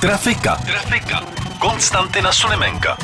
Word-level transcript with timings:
Trafika. 0.00 0.56
Trafika. 0.56 1.20
Konstantina 1.58 2.32
Sulimenka. 2.32 2.96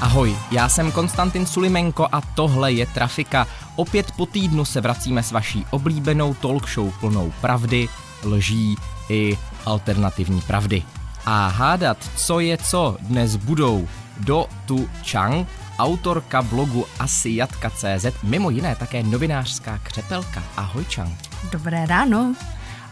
Ahoj, 0.00 0.36
já 0.50 0.68
jsem 0.68 0.92
Konstantin 0.92 1.46
Sulimenko 1.46 2.08
a 2.12 2.20
tohle 2.20 2.72
je 2.72 2.86
Trafika. 2.86 3.46
Opět 3.76 4.12
po 4.12 4.26
týdnu 4.26 4.64
se 4.64 4.80
vracíme 4.80 5.22
s 5.22 5.32
vaší 5.32 5.66
oblíbenou 5.70 6.34
talk 6.34 6.68
show 6.68 6.92
plnou 7.00 7.32
pravdy, 7.40 7.88
lží 8.24 8.76
i 9.08 9.38
alternativní 9.66 10.40
pravdy. 10.40 10.82
A 11.26 11.48
hádat, 11.48 11.98
co 12.16 12.40
je 12.40 12.58
co, 12.58 12.96
dnes 13.00 13.36
budou 13.36 13.88
Do 14.16 14.46
Tu 14.66 14.88
Chang, 15.10 15.48
autorka 15.78 16.42
blogu 16.42 16.86
Asiatka.cz, 16.98 18.06
mimo 18.22 18.50
jiné 18.50 18.76
také 18.76 19.02
novinářská 19.02 19.78
křepelka. 19.82 20.42
Ahoj 20.56 20.84
Chang. 20.94 21.18
Dobré 21.52 21.86
ráno. 21.86 22.34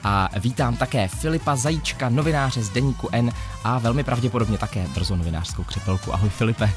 A 0.04 0.28
vítám 0.40 0.76
také 0.76 1.08
Filipa 1.08 1.56
Zajíčka, 1.56 2.08
novináře 2.08 2.62
z 2.62 2.68
Deníku 2.68 3.08
N 3.12 3.32
a 3.64 3.78
velmi 3.78 4.04
pravděpodobně 4.04 4.58
také 4.58 4.88
brzo 4.94 5.16
novinářskou 5.16 5.62
křepelku. 5.62 6.14
Ahoj 6.14 6.28
Filipe. 6.28 6.72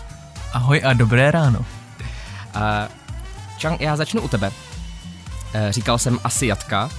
Ahoj 0.54 0.81
a 0.86 0.94
dobré 0.94 1.31
ráno. 1.31 1.59
Uh, 1.59 1.66
Čang, 3.58 3.81
já 3.81 3.95
začnu 3.95 4.22
u 4.22 4.28
tebe. 4.28 4.50
Uh, 4.50 4.53
říkal 5.70 5.97
jsem 5.97 6.20
asi 6.23 6.47
Jatka, 6.47 6.86
uh, 6.86 6.92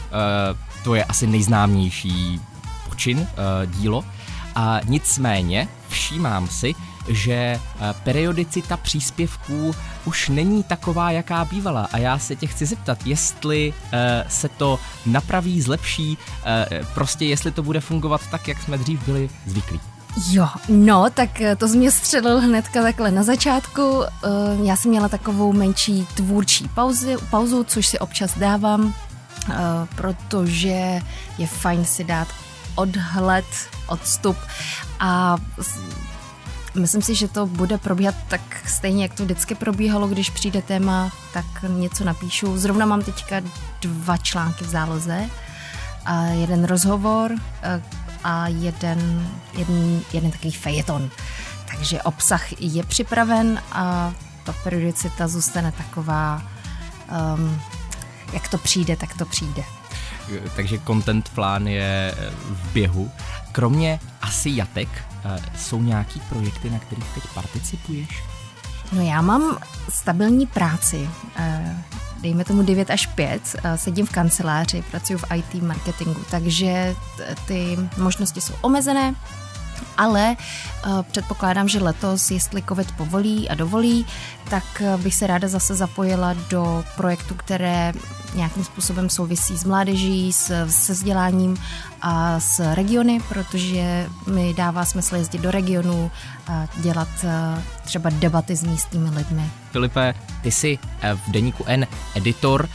to 0.85 0.95
je 0.95 1.05
asi 1.05 1.27
nejznámější 1.27 2.41
počin, 2.89 3.19
uh, 3.19 3.27
dílo. 3.71 4.05
A 4.55 4.81
nicméně 4.85 5.69
všímám 5.89 6.49
si, 6.49 6.75
že 7.09 7.61
periodicita 8.03 8.77
příspěvků 8.77 9.75
už 10.05 10.29
není 10.29 10.63
taková, 10.63 11.11
jaká 11.11 11.45
bývala. 11.45 11.89
A 11.93 11.99
já 11.99 12.19
se 12.19 12.37
tě 12.37 12.47
chci 12.47 12.67
zeptat, 12.67 12.99
jestli 13.07 13.75
se 14.29 14.49
to 14.49 14.79
napraví, 15.07 15.61
zlepší, 15.61 16.19
prostě 16.95 17.25
jestli 17.25 17.51
to 17.51 17.63
bude 17.63 17.81
fungovat 17.81 18.21
tak, 18.31 18.49
jak 18.49 18.63
jsme 18.63 18.79
dřív 18.79 19.07
byli 19.07 19.31
zvyklí. 19.47 19.81
Jo, 20.31 20.49
no, 20.69 21.11
tak 21.15 21.41
eh, 21.41 21.57
to 21.57 21.69
jsi 21.69 21.77
mě 21.77 21.91
střelil 21.91 22.41
hnedka 22.41 22.83
takhle 22.83 23.11
na 23.11 23.23
začátku. 23.23 24.03
Eh, 24.05 24.29
já 24.63 24.77
jsem 24.77 24.91
měla 24.91 25.09
takovou 25.09 25.53
menší 25.53 26.07
tvůrčí 26.15 26.69
pauzu, 26.75 27.07
pauzu 27.31 27.65
což 27.65 27.87
si 27.87 27.99
občas 27.99 28.39
dávám, 28.39 28.95
eh, 29.51 29.55
protože 29.95 31.01
je 31.39 31.47
fajn 31.47 31.85
si 31.85 32.05
dát 32.05 32.29
odhled, 32.75 33.45
odstup 33.87 34.37
a 35.01 35.37
myslím 36.75 37.03
si, 37.03 37.15
že 37.15 37.29
to 37.29 37.47
bude 37.47 37.79
probíhat 37.79 38.15
tak 38.29 38.41
stejně, 38.67 39.03
jak 39.03 39.15
to 39.15 39.25
vždycky 39.25 39.55
probíhalo, 39.55 40.09
když 40.09 40.31
přijde 40.31 40.63
téma, 40.63 41.13
tak 41.33 41.45
něco 41.69 42.05
napíšu. 42.05 42.59
Zrovna 42.59 42.87
mám 42.87 43.03
teďka 43.03 43.43
dva 43.81 44.17
články 44.17 44.65
v 44.65 44.69
záloze, 44.69 45.31
a 46.05 46.25
jeden 46.25 46.65
rozhovor, 46.65 47.33
a 48.25 48.49
jeden, 48.49 49.29
jeden, 49.53 50.01
jeden 50.13 50.31
takový 50.31 50.53
fejeton. 50.53 51.11
Takže 51.71 52.03
obsah 52.03 52.63
je 52.63 52.83
připraven 52.83 53.63
a 53.73 54.13
ta 54.45 54.53
periodicita 54.53 55.29
zůstane 55.29 55.73
taková, 55.73 56.43
um, 57.37 57.61
jak 58.33 58.49
to 58.49 58.59
přijde, 58.59 58.97
tak 58.97 59.17
to 59.17 59.25
přijde. 59.25 59.65
Takže 60.57 60.79
content 60.87 61.29
plán 61.29 61.67
je 61.67 62.15
v 62.51 62.73
běhu. 62.73 63.11
Kromě 63.53 64.01
asi 64.23 64.51
jatek, 64.55 64.89
eh, 65.25 65.39
jsou 65.59 65.83
nějaký 65.83 66.21
projekty, 66.29 66.71
na 66.71 66.79
kterých 66.79 67.05
teď 67.15 67.25
participuješ? 67.35 68.23
No 68.93 69.03
já 69.03 69.23
mám 69.23 69.59
stabilní 69.89 70.47
práci. 70.47 71.11
Eh, 71.37 71.77
dejme 72.21 72.45
tomu 72.45 72.63
9 72.63 72.91
až 72.91 73.07
5, 73.07 73.57
sedím 73.77 74.07
v 74.07 74.11
kanceláři, 74.11 74.83
pracuji 74.91 75.19
v 75.19 75.25
IT 75.35 75.63
marketingu, 75.63 76.21
takže 76.31 76.95
ty 77.47 77.79
možnosti 77.97 78.41
jsou 78.41 78.55
omezené, 78.61 79.15
ale 79.97 80.37
předpokládám, 81.11 81.69
že 81.69 81.79
letos, 81.79 82.31
jestli 82.31 82.63
COVID 82.63 82.93
povolí 82.93 83.49
a 83.49 83.55
dovolí, 83.55 84.07
tak 84.51 84.83
bych 84.97 85.15
se 85.15 85.27
ráda 85.27 85.49
zase 85.49 85.75
zapojila 85.75 86.35
do 86.51 86.85
projektu, 86.97 87.35
které 87.35 87.93
nějakým 88.35 88.65
způsobem 88.65 89.11
souvisí 89.11 89.59
s 89.59 89.65
mládeží, 89.65 90.33
s, 90.33 90.67
se 90.69 90.93
vzděláním 90.93 91.57
a 92.03 92.41
s 92.41 92.75
regiony, 92.75 93.21
protože 93.29 94.07
mi 94.27 94.55
dává 94.55 94.85
smysl 94.85 95.17
jezdit 95.17 95.41
do 95.41 95.51
regionu 95.51 96.11
a 96.47 96.67
dělat 96.77 97.09
uh, 97.25 97.31
třeba 97.85 98.11
debaty 98.11 98.57
s 98.57 98.63
místními 98.63 99.11
lidmi. 99.11 99.51
Filipe, 99.73 100.15
ty 100.43 100.51
jsi 100.51 100.79
v 101.15 101.31
deníku 101.31 101.65
N 101.67 101.87
editor 102.15 102.69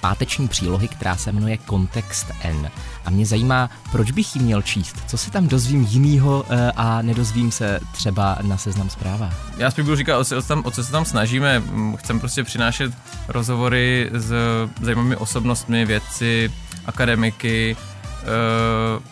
páteční 0.00 0.48
přílohy, 0.48 0.88
která 0.88 1.16
se 1.16 1.32
jmenuje 1.32 1.56
Kontext 1.56 2.26
N. 2.40 2.70
A 3.04 3.10
mě 3.10 3.26
zajímá, 3.26 3.70
proč 3.92 4.10
bych 4.10 4.36
ji 4.36 4.42
měl 4.42 4.62
číst? 4.62 4.96
Co 5.06 5.18
se 5.18 5.30
tam 5.30 5.48
dozvím 5.48 5.86
jinýho 5.90 6.44
eh, 6.50 6.72
a 6.76 7.02
nedozvím 7.02 7.52
se 7.52 7.80
třeba 7.92 8.38
na 8.42 8.56
seznam 8.56 8.90
zpráva? 8.90 9.30
Já 9.56 9.70
spíš 9.70 9.84
budu 9.84 9.96
říkat, 9.96 10.18
o 10.18 10.24
co, 10.24 10.42
tam, 10.42 10.62
o 10.64 10.70
co 10.70 10.84
se 10.84 10.92
tam 10.92 11.04
snažíme. 11.04 11.62
Chcem 11.96 12.20
prostě 12.20 12.44
přinášet 12.44 12.92
rozhovory 13.28 14.10
s 14.12 14.32
zajímavými 14.80 15.16
osobnostmi, 15.16 15.84
vědci, 15.84 16.52
akademiky, 16.86 17.76
eh, 18.22 19.02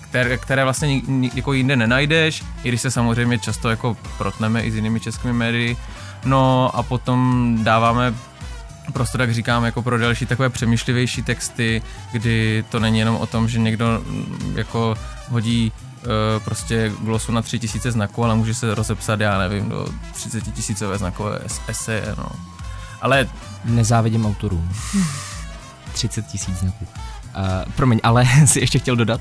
které, 0.00 0.38
které 0.38 0.64
vlastně 0.64 1.00
jako 1.34 1.52
jinde 1.52 1.76
nenajdeš, 1.76 2.44
i 2.62 2.68
když 2.68 2.80
se 2.80 2.90
samozřejmě 2.90 3.38
často 3.38 3.70
jako 3.70 3.96
protneme 4.18 4.62
i 4.62 4.70
s 4.70 4.74
jinými 4.74 5.00
českými 5.00 5.32
médii. 5.32 5.76
No 6.24 6.70
a 6.74 6.82
potom 6.82 7.58
dáváme 7.62 8.14
prostor, 8.92 9.20
jak 9.20 9.34
říkám, 9.34 9.64
jako 9.64 9.82
pro 9.82 9.98
další 9.98 10.26
takové 10.26 10.48
přemýšlivější 10.48 11.22
texty, 11.22 11.82
kdy 12.12 12.64
to 12.68 12.80
není 12.80 12.98
jenom 12.98 13.16
o 13.16 13.26
tom, 13.26 13.48
že 13.48 13.58
někdo 13.58 14.02
mm, 14.06 14.54
jako 14.56 14.94
hodí 15.30 15.72
uh, 15.72 16.42
prostě 16.44 16.92
glosu 17.00 17.32
na 17.32 17.42
tři 17.42 17.58
tisíce 17.58 17.92
znaků, 17.92 18.24
ale 18.24 18.34
může 18.34 18.54
se 18.54 18.74
rozepsat, 18.74 19.20
já 19.20 19.38
nevím, 19.38 19.68
do 19.68 19.86
30 20.12 20.40
tisícové 20.54 20.98
znakové 20.98 21.40
eseje, 21.68 22.14
no. 22.18 22.28
Ale... 23.00 23.26
Nezávidím 23.64 24.26
autorům. 24.26 24.72
30 25.92 26.26
tisíc 26.26 26.58
znaků. 26.58 26.86
Uh, 27.36 27.72
promiň, 27.76 28.00
ale 28.02 28.26
si 28.46 28.60
ještě 28.60 28.78
chtěl 28.78 28.96
dodat? 28.96 29.20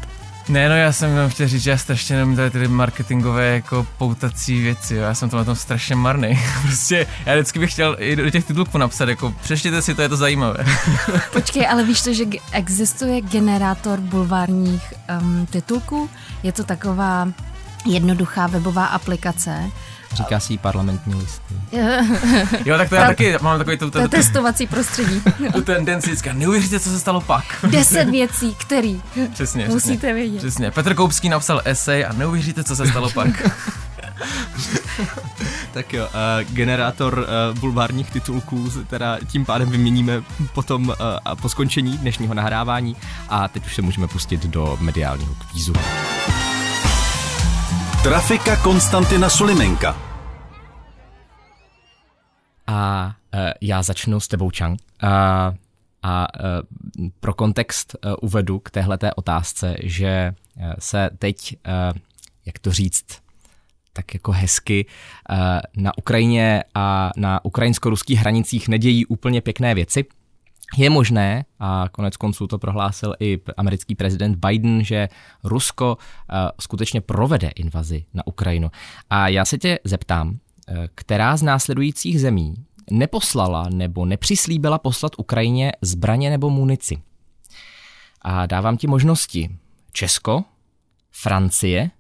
Ne, 0.50 0.70
no 0.70 0.76
já 0.76 0.92
jsem 0.92 1.10
jenom 1.10 1.30
chtěl 1.30 1.48
říct, 1.48 1.62
že 1.64 1.70
já 1.70 1.78
strašně 1.78 2.16
nemám 2.16 2.36
tady 2.36 2.50
ty 2.50 2.68
marketingové 2.68 3.46
jako 3.46 3.88
poutací 3.98 4.62
věci, 4.62 4.96
jo. 4.96 5.04
já 5.04 5.14
jsem 5.14 5.30
to 5.30 5.38
na 5.38 5.44
tom 5.44 5.56
strašně 5.56 5.96
marný. 5.96 6.40
prostě 6.62 7.08
já 7.26 7.34
vždycky 7.36 7.60
bych 7.60 7.72
chtěl 7.72 7.96
i 8.00 8.16
do 8.16 8.30
těch 8.30 8.46
titulků 8.46 8.78
napsat, 8.78 9.10
jako 9.10 9.34
přečtěte 9.42 9.82
si 9.82 9.96
to, 9.96 10.02
je 10.02 10.10
to 10.10 10.18
zajímavé. 10.18 10.66
Počkej, 11.34 11.68
ale 11.68 11.84
víš 11.84 12.02
to, 12.02 12.14
že 12.14 12.26
existuje 12.52 13.22
generátor 13.22 14.00
bulvárních 14.00 14.94
um, 15.22 15.46
titulků? 15.46 16.10
Je 16.44 16.52
to 16.52 16.64
taková 16.64 17.28
jednoduchá 17.86 18.48
webová 18.48 18.86
aplikace, 18.86 19.72
Říká 20.18 20.40
si 20.40 20.54
jí 20.54 20.58
parlamentní 20.58 21.16
listy. 21.16 21.54
jo, 22.66 22.78
tak 22.78 22.90
to 22.90 22.96
já 22.96 23.08
taky 23.08 23.36
mám 23.42 23.58
takový 23.58 23.78
to, 23.78 23.92
to, 23.92 24.02
to, 24.02 24.08
testovací 24.08 24.68
prostředí. 24.68 25.22
tu 25.54 25.62
tendenci 25.62 26.08
vždycky, 26.08 26.34
neuvěříte, 26.34 26.80
co 26.80 26.90
se 26.90 27.00
stalo 27.00 27.22
pak. 27.22 27.44
Deset 27.70 28.10
věcí, 28.10 28.56
který 28.56 29.02
přesně, 29.34 29.68
musíte 29.68 29.98
přesně, 29.98 30.14
vědět. 30.14 30.38
Přesně. 30.38 30.72
Petr 30.72 30.94
Koupský 30.94 31.30
napsal 31.30 31.62
esej 31.66 32.06
a 32.06 32.14
neuvěříte, 32.14 32.64
co 32.64 32.76
se 32.76 32.88
stalo 32.88 33.10
pak. 33.10 33.50
tak 35.74 35.94
jo, 35.94 36.06
uh, 36.06 36.52
generátor 36.54 37.28
uh, 37.54 37.60
bulvárních 37.60 38.12
titulků 38.12 38.72
teda 38.88 39.18
tím 39.28 39.46
pádem 39.46 39.70
vyměníme 39.70 40.24
potom 40.54 40.88
uh, 40.88 40.96
po 41.42 41.50
skončení 41.50 41.98
dnešního 41.98 42.34
nahrávání 42.34 42.96
a 43.30 43.48
teď 43.48 43.66
už 43.66 43.76
se 43.76 43.82
můžeme 43.82 44.08
pustit 44.08 44.46
do 44.46 44.78
mediálního 44.82 45.36
kvízu. 45.36 45.74
Trafika 48.04 48.56
Konstantina 48.56 49.30
Sulimenka. 49.30 50.07
A 52.68 53.16
uh, 53.34 53.40
já 53.62 53.84
začnu 53.84 54.20
s 54.20 54.28
tebou, 54.28 54.52
Chang. 54.58 54.80
A, 55.02 55.54
a 56.04 56.28
uh, 56.40 57.10
pro 57.20 57.34
kontext 57.34 57.96
uh, 58.06 58.14
uvedu 58.22 58.60
k 58.60 58.72
téhleté 58.72 59.14
otázce, 59.14 59.76
že 59.84 60.34
se 60.80 61.10
teď, 61.20 61.58
jak 62.46 62.60
to 62.60 62.72
říct, 62.72 63.06
tak 63.94 64.14
jako 64.14 64.32
hezky 64.32 64.86
na 65.78 65.98
Ukrajině 65.98 66.64
a 66.76 67.12
na 67.18 67.46
ukrajinsko-ruských 67.46 68.20
hranicích 68.20 68.68
nedějí 68.68 69.06
úplně 69.06 69.42
pěkné 69.42 69.76
věci. 69.76 70.06
Je 70.78 70.90
možné, 70.90 71.46
a 71.60 71.86
konec 71.92 72.18
konců 72.18 72.48
to 72.48 72.60
prohlásil 72.60 73.16
i 73.20 73.40
americký 73.58 73.96
prezident 73.96 74.36
Biden, 74.46 74.84
že 74.84 75.08
Rusko 75.44 75.98
skutečně 76.62 77.02
provede 77.02 77.48
invazi 77.48 78.06
na 78.14 78.28
Ukrajinu. 78.28 78.72
A 79.10 79.28
já 79.28 79.46
se 79.46 79.58
tě 79.58 79.80
zeptám, 79.84 80.38
která 80.96 81.38
z 81.38 81.42
následujících 81.42 82.22
zemí 82.22 82.56
neposlala 82.92 83.70
nebo 83.70 84.06
nepřislíbila 84.06 84.80
poslat 84.80 85.12
Ukrajině 85.18 85.72
zbraně 85.82 86.30
nebo 86.30 86.50
munici? 86.50 87.02
A 88.22 88.46
dávám 88.46 88.78
ti 88.78 88.88
možnosti. 88.88 89.58
Česko, 89.92 90.44
Francie, 91.12 91.92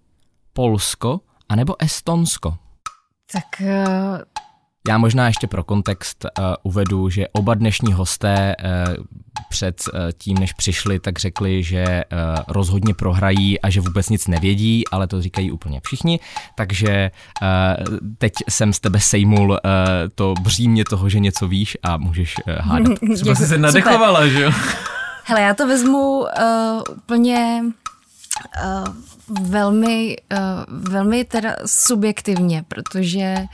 Polsko 0.53 1.19
anebo 1.49 1.81
Estonsko. 1.81 2.57
Tak 3.31 3.61
uh... 3.61 4.17
Já 4.87 4.97
možná 4.97 5.27
ještě 5.27 5.47
pro 5.47 5.63
kontext 5.63 6.25
uh, 6.25 6.45
uvedu, 6.63 7.09
že 7.09 7.27
oba 7.27 7.53
dnešní 7.53 7.93
hosté 7.93 8.55
uh, 8.59 9.05
před 9.49 9.81
uh, 9.93 9.99
tím, 10.17 10.37
než 10.37 10.53
přišli, 10.53 10.99
tak 10.99 11.19
řekli, 11.19 11.63
že 11.63 11.83
uh, 11.85 12.43
rozhodně 12.47 12.93
prohrají 12.93 13.61
a 13.61 13.69
že 13.69 13.81
vůbec 13.81 14.09
nic 14.09 14.27
nevědí, 14.27 14.87
ale 14.87 15.07
to 15.07 15.21
říkají 15.21 15.51
úplně 15.51 15.81
všichni, 15.85 16.19
takže 16.55 17.11
uh, 17.41 17.97
teď 18.17 18.33
jsem 18.49 18.73
z 18.73 18.79
tebe 18.79 18.99
sejmul 18.99 19.49
uh, 19.49 19.57
to 20.15 20.33
břímě 20.41 20.85
toho, 20.85 21.09
že 21.09 21.19
něco 21.19 21.47
víš 21.47 21.77
a 21.83 21.97
můžeš 21.97 22.35
uh, 22.47 22.53
hádat. 22.53 22.99
Třeba 23.15 23.35
jsi 23.35 23.47
se 23.47 23.57
nadechovala, 23.57 24.27
že 24.27 24.41
jo? 24.41 24.51
Hele, 25.23 25.41
já 25.41 25.53
to 25.53 25.67
vezmu 25.67 26.19
uh, 26.19 26.27
úplně 26.97 27.63
uh, 28.63 28.93
velmi, 29.49 30.15
uh, 30.31 30.39
velmi 30.89 31.23
teda 31.23 31.55
subjektivně, 31.65 32.63
protože 32.67 33.35
uh, 33.39 33.45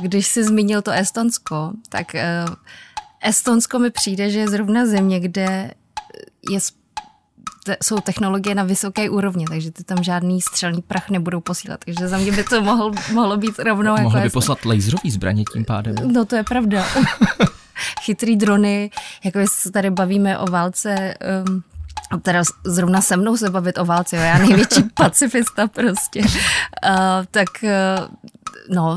když 0.00 0.26
jsi 0.26 0.44
zmínil 0.44 0.82
to 0.82 0.90
Estonsko, 0.90 1.72
tak 1.88 2.06
uh, 2.14 2.54
Estonsko 3.20 3.78
mi 3.78 3.90
přijde, 3.90 4.30
že 4.30 4.38
je 4.38 4.48
zrovna 4.48 4.86
země, 4.86 5.20
kde 5.20 5.70
je 6.50 6.60
te, 7.64 7.76
jsou 7.82 8.00
technologie 8.00 8.54
na 8.54 8.62
vysoké 8.62 9.10
úrovni, 9.10 9.44
takže 9.44 9.70
ty 9.70 9.84
tam 9.84 10.02
žádný 10.02 10.40
střelný 10.40 10.82
prach 10.82 11.10
nebudou 11.10 11.40
posílat. 11.40 11.84
Takže 11.84 12.08
za 12.08 12.18
mě 12.18 12.32
by 12.32 12.44
to 12.44 12.62
mohl, 12.62 12.92
mohlo 13.12 13.36
být 13.36 13.58
rovnou. 13.58 13.96
Mohlo 13.96 14.18
jako 14.18 14.28
by 14.28 14.30
poslat 14.30 14.64
laserový 14.64 15.10
zbraně 15.10 15.44
tím 15.52 15.64
pádem. 15.64 15.94
No 16.12 16.24
to 16.24 16.36
je 16.36 16.44
pravda. 16.44 16.86
chytrý 18.00 18.36
drony, 18.36 18.90
jako 19.24 19.38
se 19.48 19.72
tady 19.72 19.90
bavíme 19.90 20.38
o 20.38 20.46
válce, 20.46 21.14
um, 21.48 21.62
teda 22.22 22.42
zrovna 22.64 23.00
se 23.00 23.16
mnou 23.16 23.36
se 23.36 23.50
bavit 23.50 23.78
o 23.78 23.84
válce, 23.84 24.16
jo, 24.16 24.22
já 24.22 24.38
největší 24.38 24.82
pacifista 24.94 25.66
prostě, 25.66 26.20
uh, 26.20 27.24
tak 27.30 27.48
uh, 27.62 28.08
no, 28.74 28.94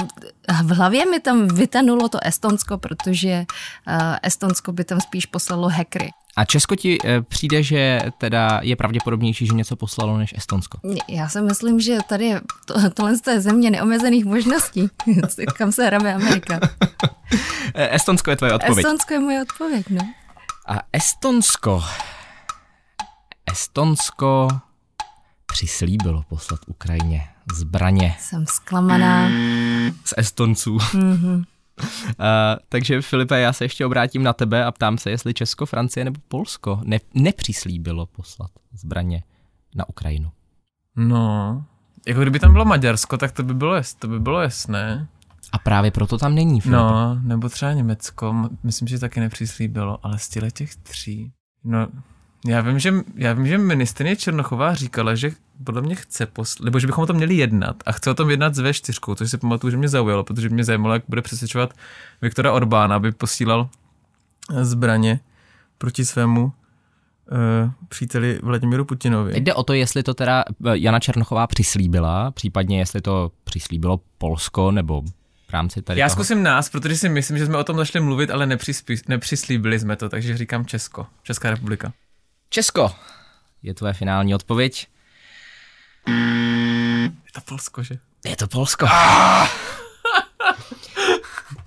v 0.63 0.75
hlavě 0.75 1.05
mi 1.05 1.19
tam 1.19 1.47
vytanulo 1.47 2.09
to 2.09 2.17
Estonsko, 2.23 2.77
protože 2.77 3.45
uh, 3.88 4.15
Estonsko 4.23 4.71
by 4.71 4.83
tam 4.83 5.01
spíš 5.01 5.25
poslalo 5.25 5.69
hackery. 5.69 6.09
A 6.35 6.45
Česko 6.45 6.75
ti 6.75 6.97
e, 7.05 7.21
přijde, 7.21 7.63
že 7.63 8.01
teda 8.17 8.59
je 8.63 8.75
pravděpodobnější, 8.75 9.45
že 9.45 9.53
něco 9.53 9.75
poslalo 9.75 10.17
než 10.17 10.33
Estonsko? 10.38 10.79
Já 11.07 11.29
si 11.29 11.41
myslím, 11.41 11.79
že 11.79 11.97
tady 12.09 12.25
je 12.25 12.41
to, 12.65 12.89
tohle 12.89 13.13
je 13.31 13.41
země 13.41 13.71
neomezených 13.71 14.25
možností, 14.25 14.89
kam 15.57 15.71
se 15.71 15.85
hrabe 15.85 16.13
Amerika. 16.13 16.59
Estonsko 17.73 18.29
je 18.29 18.35
tvoje 18.35 18.53
odpověď. 18.53 18.85
Estonsko 18.85 19.13
je 19.13 19.19
moje 19.19 19.41
odpověď, 19.41 19.85
no. 19.89 20.13
A 20.67 20.79
Estonsko. 20.93 21.83
Estonsko 23.51 24.47
přislíbilo 25.45 26.23
poslat 26.29 26.59
Ukrajině 26.67 27.29
zbraně. 27.56 28.15
Jsem 28.19 28.45
zklamaná. 28.45 29.30
Z 30.06 30.13
Estonců. 30.18 30.77
Mm-hmm. 30.77 31.38
Uh, 31.38 31.44
takže 32.69 33.01
Filipe, 33.01 33.39
já 33.39 33.53
se 33.53 33.65
ještě 33.65 33.86
obrátím 33.86 34.24
na 34.24 34.33
tebe 34.33 34.65
a 34.65 34.71
ptám 34.71 34.98
se, 34.98 35.09
jestli 35.09 35.33
Česko, 35.33 35.65
Francie 35.65 36.06
nebo 36.06 36.21
Polsko 36.27 36.81
ne, 36.83 37.00
nepřislíbilo 37.13 38.06
poslat 38.06 38.51
zbraně 38.74 39.24
na 39.75 39.89
Ukrajinu. 39.89 40.31
No, 40.95 41.63
jako 42.07 42.21
kdyby 42.21 42.39
tam 42.39 42.51
bylo 42.51 42.65
Maďarsko, 42.65 43.18
tak 43.18 43.31
to 43.31 43.44
by 43.44 43.53
bylo, 43.53 43.75
to 44.00 44.07
by 44.07 44.19
bylo 44.19 44.42
jasné. 44.42 45.07
A 45.51 45.57
právě 45.57 45.92
proto 45.92 46.18
tam 46.18 46.36
není 46.36 46.62
Filipe. 46.62 46.77
No, 46.81 47.19
nebo 47.21 47.50
třeba 47.50 47.74
Německo, 47.74 48.50
myslím, 48.63 48.88
že 48.88 49.00
taky 49.00 49.19
nepřislíbilo, 49.19 50.06
ale 50.06 50.19
z 50.19 50.30
těch 50.53 50.75
tří. 50.75 51.31
No, 51.63 51.88
já 52.47 52.61
vím, 52.61 52.79
že, 52.79 52.93
já 53.15 53.33
vím, 53.33 53.47
že 53.47 53.57
ministrině 53.57 54.15
Černochová 54.15 54.73
říkala, 54.73 55.15
že 55.15 55.31
podle 55.63 55.81
mě 55.81 55.95
chce 55.95 56.25
poslat, 56.25 56.65
nebo 56.65 56.79
že 56.79 56.88
bychom 56.88 57.03
o 57.03 57.07
tom 57.07 57.15
měli 57.15 57.35
jednat 57.35 57.75
a 57.85 57.91
chce 57.91 58.11
o 58.11 58.13
tom 58.13 58.29
jednat 58.29 58.55
s 58.55 58.59
V4, 58.59 59.15
což 59.15 59.31
si 59.31 59.38
pamatuju, 59.38 59.71
že 59.71 59.77
mě 59.77 59.88
zaujalo, 59.88 60.23
protože 60.23 60.49
mě 60.49 60.63
zajímalo, 60.63 60.93
jak 60.93 61.03
bude 61.07 61.21
přesvědčovat 61.21 61.73
Viktora 62.21 62.53
Orbána, 62.53 62.95
aby 62.95 63.11
posílal 63.11 63.69
zbraně 64.61 65.19
proti 65.77 66.05
svému 66.05 66.43
uh, 66.43 66.51
příteli 67.88 68.39
Vladimíru 68.43 68.85
Putinovi. 68.85 69.39
Jde 69.39 69.53
o 69.53 69.63
to, 69.63 69.73
jestli 69.73 70.03
to 70.03 70.13
teda 70.13 70.43
Jana 70.73 70.99
Černochová 70.99 71.47
přislíbila, 71.47 72.31
případně 72.31 72.79
jestli 72.79 73.01
to 73.01 73.31
přislíbilo 73.43 73.99
Polsko 74.17 74.71
nebo 74.71 75.01
v 75.47 75.53
rámci 75.53 75.81
tady 75.81 75.99
Já 75.99 76.07
toho. 76.07 76.13
zkusím 76.13 76.43
nás, 76.43 76.69
protože 76.69 76.97
si 76.97 77.09
myslím, 77.09 77.38
že 77.38 77.45
jsme 77.45 77.57
o 77.57 77.63
tom 77.63 77.77
začali 77.77 78.05
mluvit, 78.05 78.31
ale 78.31 78.47
nepřislíbili 79.07 79.79
jsme 79.79 79.95
to, 79.95 80.09
takže 80.09 80.38
říkám 80.38 80.65
Česko, 80.65 81.07
Česká 81.23 81.49
republika. 81.49 81.93
Česko 82.53 82.95
je 83.63 83.74
tvoje 83.74 83.94
finální 83.94 84.36
odpověď. 84.36 84.88
Je 86.07 87.31
to 87.33 87.42
Polsko, 87.42 87.83
že? 87.83 87.95
Je 88.25 88.36
to 88.36 88.48
Polsko. 88.48 88.86
Ah! 88.89 89.48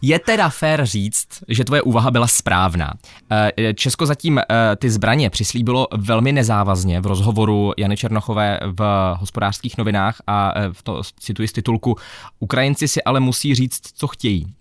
Je 0.07 0.19
teda 0.19 0.49
fér 0.49 0.87
říct, 0.87 1.29
že 1.49 1.65
tvoje 1.65 1.83
úvaha 1.83 2.11
byla 2.11 2.27
správná. 2.27 2.93
Eh, 3.31 3.75
Česko 3.75 4.07
zatím 4.07 4.39
eh, 4.39 4.45
ty 4.77 4.91
zbraně 4.91 5.31
přislíbilo 5.31 5.87
velmi 5.97 6.33
nezávazně 6.33 7.01
v 7.01 7.07
rozhovoru 7.07 7.73
Jany 7.79 7.97
Černochové 7.97 8.61
v 8.67 9.15
hospodářských 9.21 9.79
novinách 9.79 10.23
a 10.27 10.53
eh, 10.57 10.73
v 10.73 10.83
to 10.83 11.03
cituji 11.21 11.49
z 11.49 11.53
titulku 11.53 11.97
Ukrajinci 12.41 12.89
si 12.89 13.03
ale 13.03 13.21
musí 13.21 13.55
říct, 13.55 13.81
co 13.95 14.07
chtějí. 14.07 14.55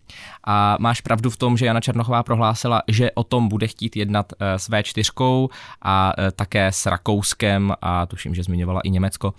A 0.47 0.77
máš 0.79 1.01
pravdu 1.01 1.29
v 1.29 1.37
tom, 1.37 1.57
že 1.57 1.65
Jana 1.65 1.81
Černochová 1.81 2.23
prohlásila, 2.23 2.81
že 2.87 3.11
o 3.11 3.23
tom 3.23 3.47
bude 3.47 3.67
chtít 3.67 3.95
jednat 3.95 4.33
s 4.39 4.69
V4 4.69 5.49
a 5.81 6.13
také 6.35 6.67
s 6.67 6.85
Rakouskem 6.85 7.73
a 7.81 8.05
tuším, 8.05 8.35
že 8.35 8.43
zmiňovala 8.43 8.81
i 8.81 8.89
Německo. 8.89 9.33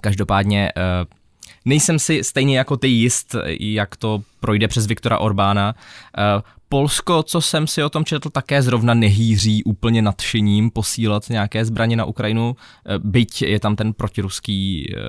Každopádně 0.00 0.72
nejsem 1.64 1.98
si 1.98 2.24
stejně 2.24 2.58
jako 2.58 2.76
ty 2.76 2.88
jist, 2.88 3.36
jak 3.60 3.96
to 3.96 4.22
projde 4.40 4.68
přes 4.68 4.86
Viktora 4.86 5.18
Orbána. 5.18 5.74
Eh, 6.18 6.42
Polsko, 6.68 7.22
co 7.22 7.40
jsem 7.40 7.66
si 7.66 7.82
o 7.82 7.90
tom 7.90 8.04
četl, 8.04 8.30
také 8.30 8.62
zrovna 8.62 8.94
nehýří 8.94 9.64
úplně 9.64 10.02
nadšením 10.02 10.70
posílat 10.70 11.28
nějaké 11.30 11.64
zbraně 11.64 11.96
na 11.96 12.04
Ukrajinu, 12.04 12.56
eh, 12.86 12.98
byť 12.98 13.42
je 13.42 13.60
tam 13.60 13.76
ten 13.76 13.92
protiruský 13.92 14.94
eh, 14.96 15.00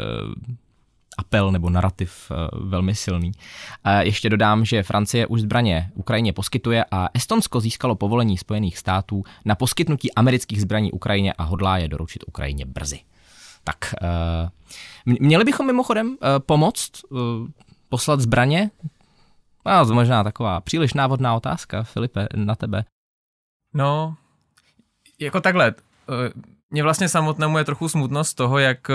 apel 1.17 1.51
nebo 1.51 1.69
narrativ 1.69 2.31
velmi 2.53 2.95
silný. 2.95 3.31
Ještě 4.01 4.29
dodám, 4.29 4.65
že 4.65 4.83
Francie 4.83 5.27
už 5.27 5.41
zbraně 5.41 5.91
Ukrajině 5.93 6.33
poskytuje 6.33 6.85
a 6.91 7.09
Estonsko 7.13 7.59
získalo 7.59 7.95
povolení 7.95 8.37
Spojených 8.37 8.77
států 8.77 9.23
na 9.45 9.55
poskytnutí 9.55 10.13
amerických 10.13 10.61
zbraní 10.61 10.91
Ukrajině 10.91 11.33
a 11.33 11.43
hodlá 11.43 11.77
je 11.77 11.87
doručit 11.87 12.23
Ukrajině 12.27 12.65
brzy. 12.65 12.99
Tak 13.63 13.77
Měli 15.05 15.43
bychom 15.43 15.67
mimochodem 15.67 16.07
uh, 16.07 16.15
pomoct 16.39 16.91
uh, 17.09 17.19
poslat 17.89 18.19
zbraně? 18.19 18.71
No, 19.65 19.85
to 19.85 19.93
možná 19.93 20.23
taková 20.23 20.61
příliš 20.61 20.93
návodná 20.93 21.35
otázka, 21.35 21.83
Filipe, 21.83 22.27
na 22.35 22.55
tebe. 22.55 22.85
No, 23.73 24.15
jako 25.19 25.41
takhle. 25.41 25.73
Mě 26.69 26.83
vlastně 26.83 27.09
samotnému 27.09 27.57
je 27.57 27.63
trochu 27.63 27.89
smutno 27.89 28.23
z 28.23 28.33
toho, 28.33 28.59
jak 28.59 28.87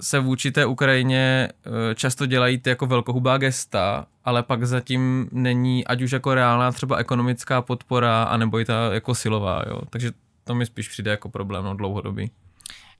se 0.00 0.20
vůči 0.20 0.52
té 0.52 0.66
Ukrajině 0.66 1.48
často 1.94 2.26
dělají 2.26 2.58
ty 2.58 2.70
jako 2.70 2.86
velkohubá 2.86 3.38
gesta, 3.38 4.06
ale 4.24 4.42
pak 4.42 4.64
zatím 4.64 5.28
není 5.32 5.86
ať 5.86 6.02
už 6.02 6.12
jako 6.12 6.34
reálná 6.34 6.72
třeba 6.72 6.96
ekonomická 6.96 7.62
podpora, 7.62 8.22
anebo 8.22 8.60
i 8.60 8.64
ta 8.64 8.94
jako 8.94 9.14
silová, 9.14 9.62
jo. 9.68 9.80
Takže 9.90 10.12
to 10.44 10.54
mi 10.54 10.66
spíš 10.66 10.88
přijde 10.88 11.10
jako 11.10 11.28
problém 11.28 11.64
no, 11.64 11.74
dlouhodobý. 11.74 12.30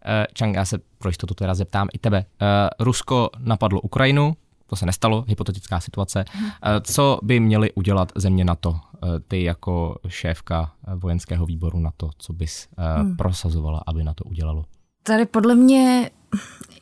Eh, 0.05 0.27
Čang, 0.33 0.57
já 0.57 0.65
se 0.65 0.79
pro 0.99 1.09
jistotu 1.09 1.35
teda 1.35 1.55
zeptám 1.55 1.89
i 1.93 1.99
tebe. 1.99 2.25
Eh, 2.43 2.47
Rusko 2.81 3.31
napadlo 3.39 3.81
Ukrajinu, 3.81 4.37
to 4.67 4.77
se 4.77 4.87
nestalo, 4.87 5.25
hypotetická 5.29 5.81
situace. 5.81 6.25
Eh, 6.35 6.81
co 6.83 7.19
by 7.23 7.41
měly 7.41 7.73
udělat 7.73 8.13
země 8.17 8.45
NATO? 8.45 8.81
Ty 9.29 9.45
jako 9.45 9.99
šéfka 10.09 10.73
vojenského 10.95 11.47
výboru 11.47 11.79
NATO, 11.79 12.11
co 12.19 12.33
bys 12.33 12.69
hmm. 12.79 13.17
prosazovala, 13.17 13.83
aby 13.87 14.05
na 14.05 14.15
to 14.15 14.25
udělalo? 14.25 14.65
Tady 15.03 15.27
podle 15.27 15.55
mě, 15.55 16.11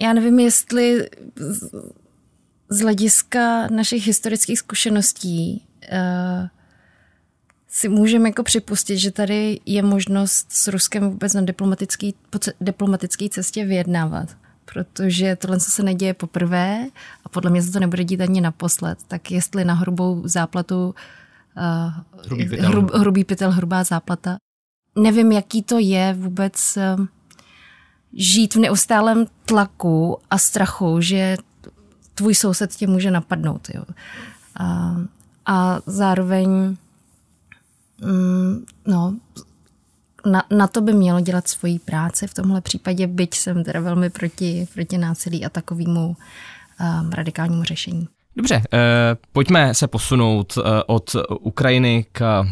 já 0.00 0.12
nevím, 0.12 0.38
jestli 0.38 1.08
z 2.68 2.80
hlediska 2.80 3.66
našich 3.66 4.06
historických 4.06 4.58
zkušeností 4.58 5.66
si 7.78 7.88
můžeme 7.88 8.28
jako 8.28 8.42
připustit, 8.42 8.99
že 8.99 9.11
tady 9.11 9.61
je 9.66 9.82
možnost 9.82 10.47
s 10.50 10.68
Ruskem 10.68 11.11
vůbec 11.11 11.35
na 11.35 11.40
diplomatický, 11.40 12.14
po 12.30 12.38
diplomatické 12.61 13.28
cestě 13.28 13.64
vyjednávat. 13.64 14.37
Protože 14.64 15.37
tohle 15.37 15.61
se 15.61 15.82
neděje 15.82 16.14
poprvé 16.14 16.87
a 17.25 17.28
podle 17.28 17.50
mě 17.50 17.62
se 17.62 17.73
to 17.73 17.80
nebude 17.80 18.04
dít 18.04 18.20
ani 18.20 18.40
naposled. 18.40 18.99
Tak 19.08 19.30
jestli 19.30 19.64
na 19.64 19.75
hrubou 19.75 20.23
záplatu 20.25 20.94
uh, 21.56 22.25
hrubý, 22.25 22.49
pytel. 22.49 22.68
Hrub, 22.68 22.94
hrubý 22.94 23.25
pytel, 23.25 23.50
hrubá 23.50 23.85
záplata, 23.85 24.37
nevím, 24.97 25.32
jaký 25.32 25.62
to 25.62 25.78
je 25.78 26.14
vůbec 26.18 26.76
eh, 26.76 26.97
žít 28.12 28.54
v 28.54 28.58
neustálém 28.58 29.26
tlaku 29.44 30.18
a 30.30 30.38
strachu, 30.38 31.00
že 31.00 31.37
tvůj 32.14 32.35
soused 32.35 32.70
tě 32.70 32.87
může 32.87 33.11
napadnout. 33.11 33.68
Jo. 33.75 33.85
A, 34.61 34.97
a 35.47 35.80
zároveň 35.87 36.76
mm, 38.00 38.64
no, 38.86 39.16
na, 40.26 40.44
na 40.50 40.66
to 40.66 40.80
by 40.80 40.92
mělo 40.92 41.20
dělat 41.20 41.48
svoji 41.48 41.78
práci 41.78 42.26
v 42.26 42.34
tomhle 42.34 42.60
případě, 42.60 43.06
byť 43.06 43.34
jsem 43.34 43.64
teda 43.64 43.80
velmi 43.80 44.10
proti, 44.10 44.68
proti 44.74 44.98
násilí 44.98 45.44
a 45.44 45.48
takovému 45.48 46.16
um, 46.80 47.10
radikálnímu 47.10 47.64
řešení. 47.64 48.08
Dobře, 48.36 48.62
eh, 48.72 48.78
pojďme 49.32 49.74
se 49.74 49.88
posunout 49.88 50.58
eh, 50.58 50.82
od 50.86 51.16
Ukrajiny 51.40 52.06
k, 52.12 52.44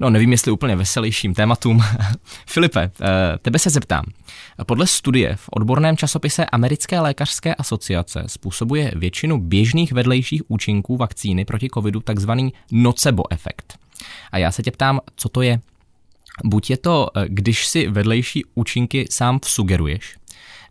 no 0.00 0.10
nevím, 0.10 0.32
jestli 0.32 0.52
úplně 0.52 0.76
veselějším 0.76 1.34
tématům. 1.34 1.84
Filipe, 2.46 2.90
eh, 3.00 3.38
tebe 3.42 3.58
se 3.58 3.70
zeptám. 3.70 4.04
Podle 4.66 4.86
studie 4.86 5.36
v 5.36 5.48
odborném 5.52 5.96
časopise 5.96 6.46
Americké 6.46 7.00
lékařské 7.00 7.54
asociace 7.54 8.24
způsobuje 8.26 8.92
většinu 8.96 9.40
běžných 9.40 9.92
vedlejších 9.92 10.42
účinků 10.48 10.96
vakcíny 10.96 11.44
proti 11.44 11.68
covidu 11.74 12.00
takzvaný 12.00 12.52
nocebo 12.72 13.32
efekt. 13.32 13.78
A 14.32 14.38
já 14.38 14.52
se 14.52 14.62
tě 14.62 14.70
ptám, 14.70 15.00
co 15.16 15.28
to 15.28 15.42
je? 15.42 15.60
Buď 16.44 16.70
je 16.70 16.76
to, 16.76 17.08
eh, 17.16 17.24
když 17.28 17.66
si 17.66 17.88
vedlejší 17.88 18.44
účinky 18.54 19.06
sám 19.10 19.40
vsugeruješ, 19.44 20.16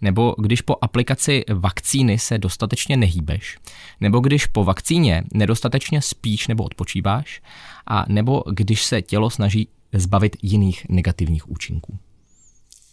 nebo 0.02 0.36
když 0.38 0.62
po 0.62 0.76
aplikaci 0.82 1.44
vakcíny 1.54 2.20
se 2.20 2.38
dostatečně 2.38 2.98
nehýbeš, 2.98 3.58
nebo 4.02 4.20
když 4.20 4.46
po 4.46 4.64
vakcíně 4.64 5.24
nedostatečně 5.34 6.02
spíš 6.02 6.48
nebo 6.48 6.64
odpočíváš, 6.64 7.42
a 7.88 8.06
nebo 8.08 8.44
když 8.52 8.84
se 8.84 9.02
tělo 9.02 9.30
snaží 9.30 9.68
zbavit 9.94 10.36
jiných 10.42 10.86
negativních 10.90 11.50
účinků. 11.50 12.00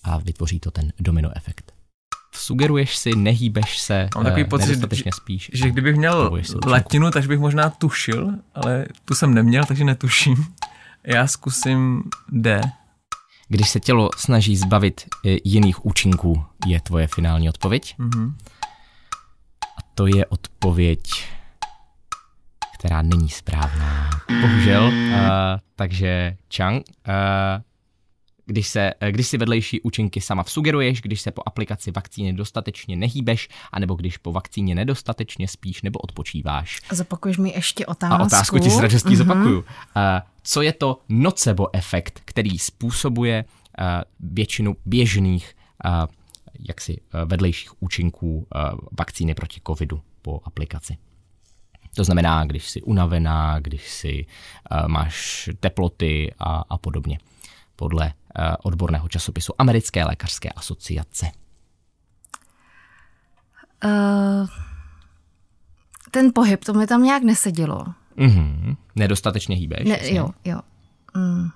A 0.03 0.19
vytvoří 0.19 0.61
to 0.61 0.71
ten 0.71 0.93
domino 0.99 1.31
efekt. 1.37 1.73
Sugeruješ 2.45 2.97
si, 2.97 3.17
nehýbeš 3.17 3.79
se, 3.79 4.09
Mám 4.15 4.25
takový 4.25 4.43
eh, 4.43 4.45
pocit, 4.45 4.93
že, 4.93 5.05
spíš. 5.15 5.51
že 5.55 5.71
kdybych 5.71 5.97
měl 5.97 6.41
latinu, 6.67 7.11
tak 7.11 7.27
bych 7.27 7.39
možná 7.39 7.71
tušil, 7.71 8.31
ale 8.55 8.87
tu 9.05 9.15
jsem 9.15 9.35
neměl, 9.35 9.65
takže 9.65 9.85
netuším. 9.85 10.47
Já 11.05 11.27
zkusím 11.27 12.03
D. 12.29 12.61
Když 13.49 13.69
se 13.69 13.81
tělo 13.81 14.11
snaží 14.17 14.57
zbavit 14.57 15.05
eh, 15.27 15.37
jiných 15.45 15.87
účinků, 15.87 16.45
je 16.67 16.81
tvoje 16.81 17.07
finální 17.07 17.49
odpověď. 17.49 17.95
Mhm. 17.99 18.37
A 19.79 19.83
to 19.95 20.07
je 20.07 20.27
odpověď, 20.27 21.01
která 22.79 23.03
není 23.03 23.29
správná. 23.29 24.11
Bohužel. 24.41 24.85
Uh, 24.85 24.93
takže 25.77 26.37
Chang, 26.57 26.83
uh, 27.09 27.63
když, 28.47 28.69
se, 28.69 28.93
eh, 29.01 29.13
když 29.13 29.27
si 29.29 29.39
vedlejší 29.39 29.81
účinky 29.81 30.21
sama 30.21 30.43
vsugeruješ, 30.43 31.01
když 31.03 31.21
se 31.21 31.31
po 31.31 31.43
aplikaci 31.47 31.91
vakcíny 31.91 32.33
dostatečně 32.33 32.97
nehýbeš, 32.97 33.49
anebo 33.73 33.95
když 33.95 34.17
po 34.17 34.33
vakcíně 34.33 34.75
nedostatečně 34.75 35.49
spíš 35.49 35.83
nebo 35.83 35.99
odpočíváš. 35.99 36.81
A 36.91 36.95
zopakuješ 36.95 37.39
mi 37.39 37.53
ještě 37.55 37.87
otázku. 37.87 38.23
A 38.23 38.25
otázku 38.25 38.59
ti 38.59 38.71
s 38.71 38.79
radostí 38.79 39.09
Mhm. 39.09 39.17
zopakuju. 39.17 39.59
Uh, 39.59 39.65
co 40.43 40.63
je 40.63 40.73
to 40.73 41.01
nocebo 41.09 41.75
efekt, 41.77 42.21
který 42.25 42.59
způsobuje 42.59 43.45
uh, 43.45 43.85
většinu 44.21 44.77
běžných 44.87 45.55
uh, 45.85 45.91
jaksi 46.69 47.01
uh, 47.01 47.21
vedlejších 47.29 47.83
účinků 47.83 48.37
uh, 48.37 48.79
vakcíny 48.99 49.35
proti 49.35 49.61
covidu 49.67 50.01
po 50.23 50.41
aplikaci? 50.45 50.97
To 51.97 52.05
znamená, 52.05 52.45
když 52.45 52.71
jsi 52.71 52.83
unavená, 52.83 53.59
když 53.59 53.91
si 53.91 54.27
uh, 54.71 54.89
máš 54.89 55.49
teploty 55.61 56.33
a, 56.39 56.65
a 56.69 56.79
podobně. 56.79 57.19
Podle 57.77 58.13
odborného 58.63 59.09
časopisu 59.09 59.53
Americké 59.59 60.05
lékařské 60.05 60.49
asociace. 60.49 61.27
Uh, 63.85 64.49
ten 66.11 66.33
pohyb, 66.35 66.65
to 66.65 66.73
mi 66.73 66.87
tam 66.87 67.03
nějak 67.03 67.23
nesedělo. 67.23 67.85
Mhm. 68.17 68.77
Nedostatečně 68.97 69.57
hýbeš. 69.57 69.85
Ne, 69.85 69.99
jasně. 69.99 70.19
jo, 70.19 70.31
jo. 70.45 70.61
Mm. 71.17 71.49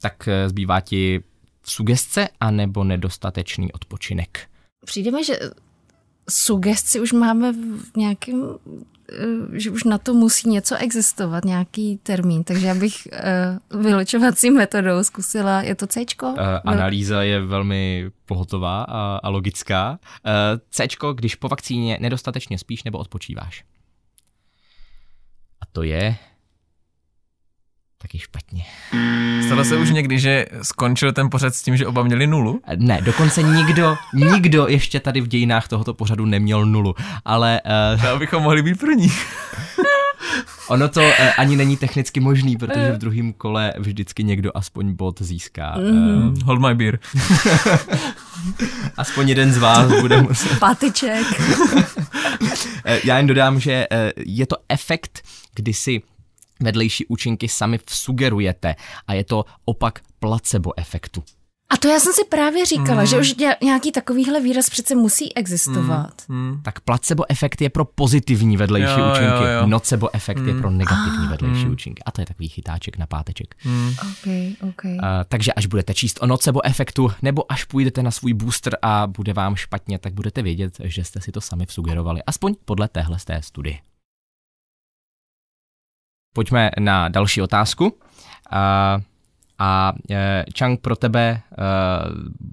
Tak 0.00 0.28
eh, 0.28 0.48
zbývá 0.48 0.80
ti 0.80 1.22
sugestce 1.64 2.28
anebo 2.40 2.84
nedostatečný 2.84 3.72
odpočinek. 3.72 4.48
Přijde 4.84 5.10
mi, 5.10 5.24
že 5.24 5.38
sugestci 6.30 7.00
už 7.00 7.12
máme 7.12 7.52
v 7.52 7.96
nějakém, 7.96 8.44
eh, 8.44 8.84
že 9.52 9.70
už 9.70 9.84
na 9.84 9.98
to 9.98 10.14
musí 10.14 10.48
něco 10.48 10.76
existovat, 10.76 11.44
nějaký 11.44 11.98
termín, 12.02 12.44
takže 12.44 12.66
já 12.66 12.74
bych 12.74 12.94
uh, 13.72 13.82
vylučovací 13.82 14.50
metodou 14.50 15.04
zkusila, 15.04 15.62
je 15.62 15.74
to 15.74 15.86
C? 15.86 16.00
Uh, 16.22 16.38
analýza 16.64 17.22
je 17.22 17.40
velmi 17.40 18.10
pohotová 18.26 18.82
a, 18.82 19.16
a 19.16 19.28
logická. 19.28 19.90
Uh, 19.90 20.60
C, 20.70 20.86
když 21.14 21.34
po 21.34 21.48
vakcíně 21.48 21.98
nedostatečně 22.00 22.58
spíš 22.58 22.84
nebo 22.84 22.98
odpočíváš. 22.98 23.64
A 25.60 25.66
to 25.72 25.82
je 25.82 26.16
taky 28.02 28.18
špatně. 28.18 28.64
Stalo 29.46 29.64
se 29.64 29.76
už 29.76 29.90
někdy, 29.90 30.18
že 30.18 30.46
skončil 30.62 31.12
ten 31.12 31.30
pořad 31.30 31.54
s 31.54 31.62
tím, 31.62 31.76
že 31.76 31.86
oba 31.86 32.02
měli 32.02 32.26
nulu? 32.26 32.60
Eh, 32.66 32.76
Ne, 32.76 33.00
dokonce 33.02 33.42
nikdo, 33.42 33.96
nikdo 34.14 34.68
ještě 34.68 35.00
tady 35.00 35.20
v 35.20 35.28
dějinách 35.28 35.68
tohoto 35.68 35.94
pořadu 35.94 36.24
neměl 36.26 36.66
nulu, 36.66 36.94
ale 37.24 37.60
uh, 37.96 38.02
To 38.10 38.18
bychom 38.18 38.42
mohli 38.42 38.62
být 38.62 38.78
první. 38.80 39.12
ono 40.68 40.88
to 40.88 41.00
uh, 41.00 41.08
ani 41.38 41.56
není 41.56 41.76
technicky 41.76 42.20
možný, 42.20 42.56
protože 42.56 42.92
v 42.92 42.98
druhém 42.98 43.32
kole 43.32 43.72
vždycky 43.78 44.24
někdo 44.24 44.50
aspoň 44.54 44.92
bod 44.94 45.22
získá. 45.22 45.76
Uh, 45.76 46.34
Hold 46.44 46.60
my 46.60 46.74
beer. 46.74 46.98
aspoň 48.96 49.28
jeden 49.28 49.52
z 49.52 49.58
vás 49.58 50.00
bude 50.00 50.22
muset 50.22 50.58
Pátyček. 50.58 51.26
Eh, 52.84 53.00
Já 53.04 53.16
jen 53.16 53.26
dodám, 53.26 53.60
že 53.60 53.86
eh, 53.90 54.12
je 54.26 54.46
to 54.46 54.56
efekt, 54.68 55.22
kdy 55.54 55.72
si 55.74 56.02
vedlejší 56.62 57.06
účinky 57.06 57.48
sami 57.48 57.78
vsugerujete 57.86 58.74
a 59.06 59.14
je 59.14 59.24
to 59.24 59.44
opak 59.64 60.00
placebo 60.18 60.78
efektu. 60.78 61.22
A 61.72 61.76
to 61.76 61.88
já 61.88 62.00
jsem 62.00 62.12
si 62.12 62.24
právě 62.24 62.66
říkala, 62.66 63.00
mm. 63.00 63.06
že 63.06 63.18
už 63.18 63.34
ně- 63.34 63.56
nějaký 63.62 63.92
takovýhle 63.92 64.40
výraz 64.40 64.70
přece 64.70 64.94
musí 64.94 65.36
existovat. 65.36 66.22
Hmm. 66.28 66.60
Tak 66.64 66.80
placebo 66.80 67.24
efekt 67.28 67.60
je 67.60 67.70
pro 67.70 67.84
pozitivní 67.84 68.56
vedlejší 68.56 68.92
Jo, 68.98 68.98
jo, 68.98 69.12
účinky, 69.12 69.52
jo. 69.52 69.66
nocebo 69.66 70.14
efekt 70.14 70.46
je 70.46 70.54
pro 70.54 70.70
negativní 70.70 71.26
vedlejší 71.28 71.66
účinky. 71.66 72.02
A 72.06 72.10
to 72.10 72.20
je 72.20 72.26
takový 72.26 72.48
chytáček 72.48 72.98
na 72.98 73.06
páteček. 73.06 73.54
OK, 74.02 74.26
OK. 74.68 74.84
Uh, 74.84 75.00
takže 75.28 75.52
až 75.52 75.66
budete 75.66 75.94
číst 75.94 76.18
o 76.22 76.26
nocebo 76.26 76.66
efektu, 76.66 77.12
nebo 77.22 77.52
až 77.52 77.64
půjdete 77.64 78.02
na 78.02 78.10
svůj 78.10 78.32
booster 78.32 78.78
a 78.82 79.06
bude 79.06 79.32
vám 79.32 79.56
špatně, 79.56 79.98
tak 79.98 80.14
budete 80.14 80.42
vědět, 80.42 80.76
že 80.84 81.04
jste 81.04 81.20
si 81.20 81.32
to 81.32 81.40
sami 81.40 81.66
vsugerovali. 81.66 82.22
Aspoň 82.26 82.54
podle 82.64 82.88
téhle 82.88 83.18
z 83.18 83.24
té 83.24 83.42
studie. 83.42 83.78
Pojďme 86.32 86.70
na 86.80 87.08
další 87.08 87.42
otázku. 87.42 87.84
Uh, 87.84 89.02
a 89.58 89.92
uh, 90.10 90.16
Chang, 90.58 90.80
pro 90.80 90.96
tebe 90.96 91.40
uh, 91.50 91.64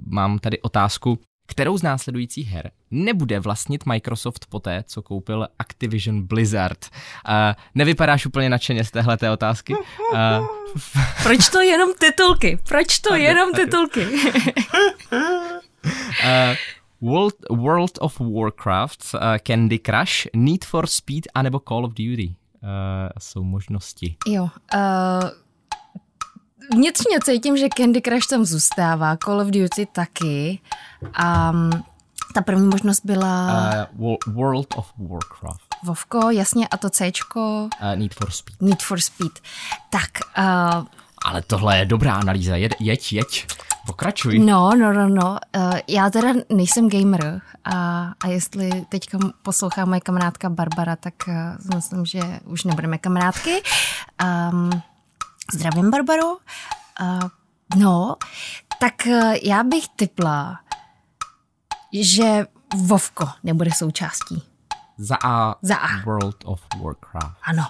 mám 0.07 0.39
tady 0.39 0.61
otázku. 0.61 1.19
Kterou 1.47 1.77
z 1.77 1.83
následujících 1.83 2.47
her 2.47 2.71
nebude 2.91 3.39
vlastnit 3.39 3.85
Microsoft 3.85 4.45
poté, 4.49 4.83
co 4.87 5.01
koupil 5.01 5.47
Activision 5.59 6.27
Blizzard? 6.27 6.85
Uh, 6.85 7.33
nevypadáš 7.75 8.25
úplně 8.25 8.49
nadšeně 8.49 8.83
z 8.83 8.91
téhleté 8.91 9.31
otázky. 9.31 9.75
Uh, 10.13 10.47
Proč 11.23 11.49
to 11.49 11.61
jenom 11.61 11.89
titulky? 11.99 12.59
Proč 12.67 12.99
to 12.99 13.15
jenom 13.15 13.53
titulky? 13.53 14.07
Uh, 16.23 16.55
World, 17.01 17.35
World 17.49 17.91
of 17.99 18.19
Warcraft, 18.19 19.13
uh, 19.13 19.19
Candy 19.47 19.79
Crush, 19.79 20.27
Need 20.35 20.65
for 20.65 20.87
Speed 20.87 21.27
anebo 21.33 21.59
Call 21.59 21.85
of 21.85 21.93
Duty 21.93 22.35
jsou 23.19 23.43
možnosti. 23.43 24.15
jo. 24.27 24.43
Uh, 24.43 25.29
vnitřně 26.73 27.19
cítím, 27.23 27.57
že 27.57 27.67
Candy 27.77 28.01
Crush 28.01 28.27
tam 28.29 28.45
zůstává, 28.45 29.17
Call 29.17 29.39
of 29.41 29.47
Duty 29.47 29.85
taky. 29.91 30.59
A 31.13 31.49
um, 31.51 31.69
ta 32.33 32.41
první 32.41 32.67
možnost 32.67 33.01
byla 33.05 33.47
Uh, 33.93 34.01
Wo- 34.01 34.33
World 34.33 34.67
of 34.77 34.93
Warcraft, 34.97 35.75
Vovko, 35.83 36.29
jasně, 36.29 36.67
a 36.67 36.77
to 36.77 36.89
Cčko, 36.89 37.69
uh, 37.81 37.95
Need 37.95 38.13
for 38.13 38.31
Speed. 38.31 38.61
Need 38.61 38.81
for 38.83 38.99
Speed. 38.99 39.31
Tak, 39.89 40.09
uh, 40.37 40.85
Ale 41.25 41.41
tohle 41.41 41.77
je 41.77 41.85
dobrá 41.85 42.13
analýza, 42.15 42.55
jeď, 42.55 42.71
jeď, 42.79 43.47
pokračuj. 43.85 44.39
no, 44.39 44.75
no, 44.75 44.93
no, 44.93 45.09
no. 45.09 45.37
Uh, 45.57 45.79
já 45.87 46.09
teda 46.09 46.33
nejsem 46.49 46.89
gamer 46.89 47.41
a, 47.65 48.11
a 48.23 48.27
jestli 48.27 48.85
teďka 48.89 49.17
poslouchá 49.41 49.85
moje 49.85 50.01
kamarádka 50.01 50.49
Barbara, 50.49 50.95
tak 50.95 51.13
uh, 51.27 51.75
myslím, 51.75 52.05
že 52.05 52.19
už 52.45 52.63
nebudeme 52.63 52.97
kamarádky. 52.97 53.61
Um, 54.51 54.81
zdravím, 55.53 55.91
Barbaro. 55.91 56.27
Uh, 57.01 57.29
no, 57.75 58.15
tak 58.79 58.93
uh, 59.07 59.33
já 59.43 59.63
bych 59.63 59.85
typla, 59.95 60.59
že 61.93 62.45
Vovko 62.75 63.27
nebude 63.43 63.71
součástí. 63.71 64.43
Za 64.97 65.15
A, 65.23 65.55
Za 65.61 65.75
A. 65.75 66.01
World 66.05 66.35
of 66.45 66.61
Warcraft. 66.83 67.37
Ano. 67.43 67.63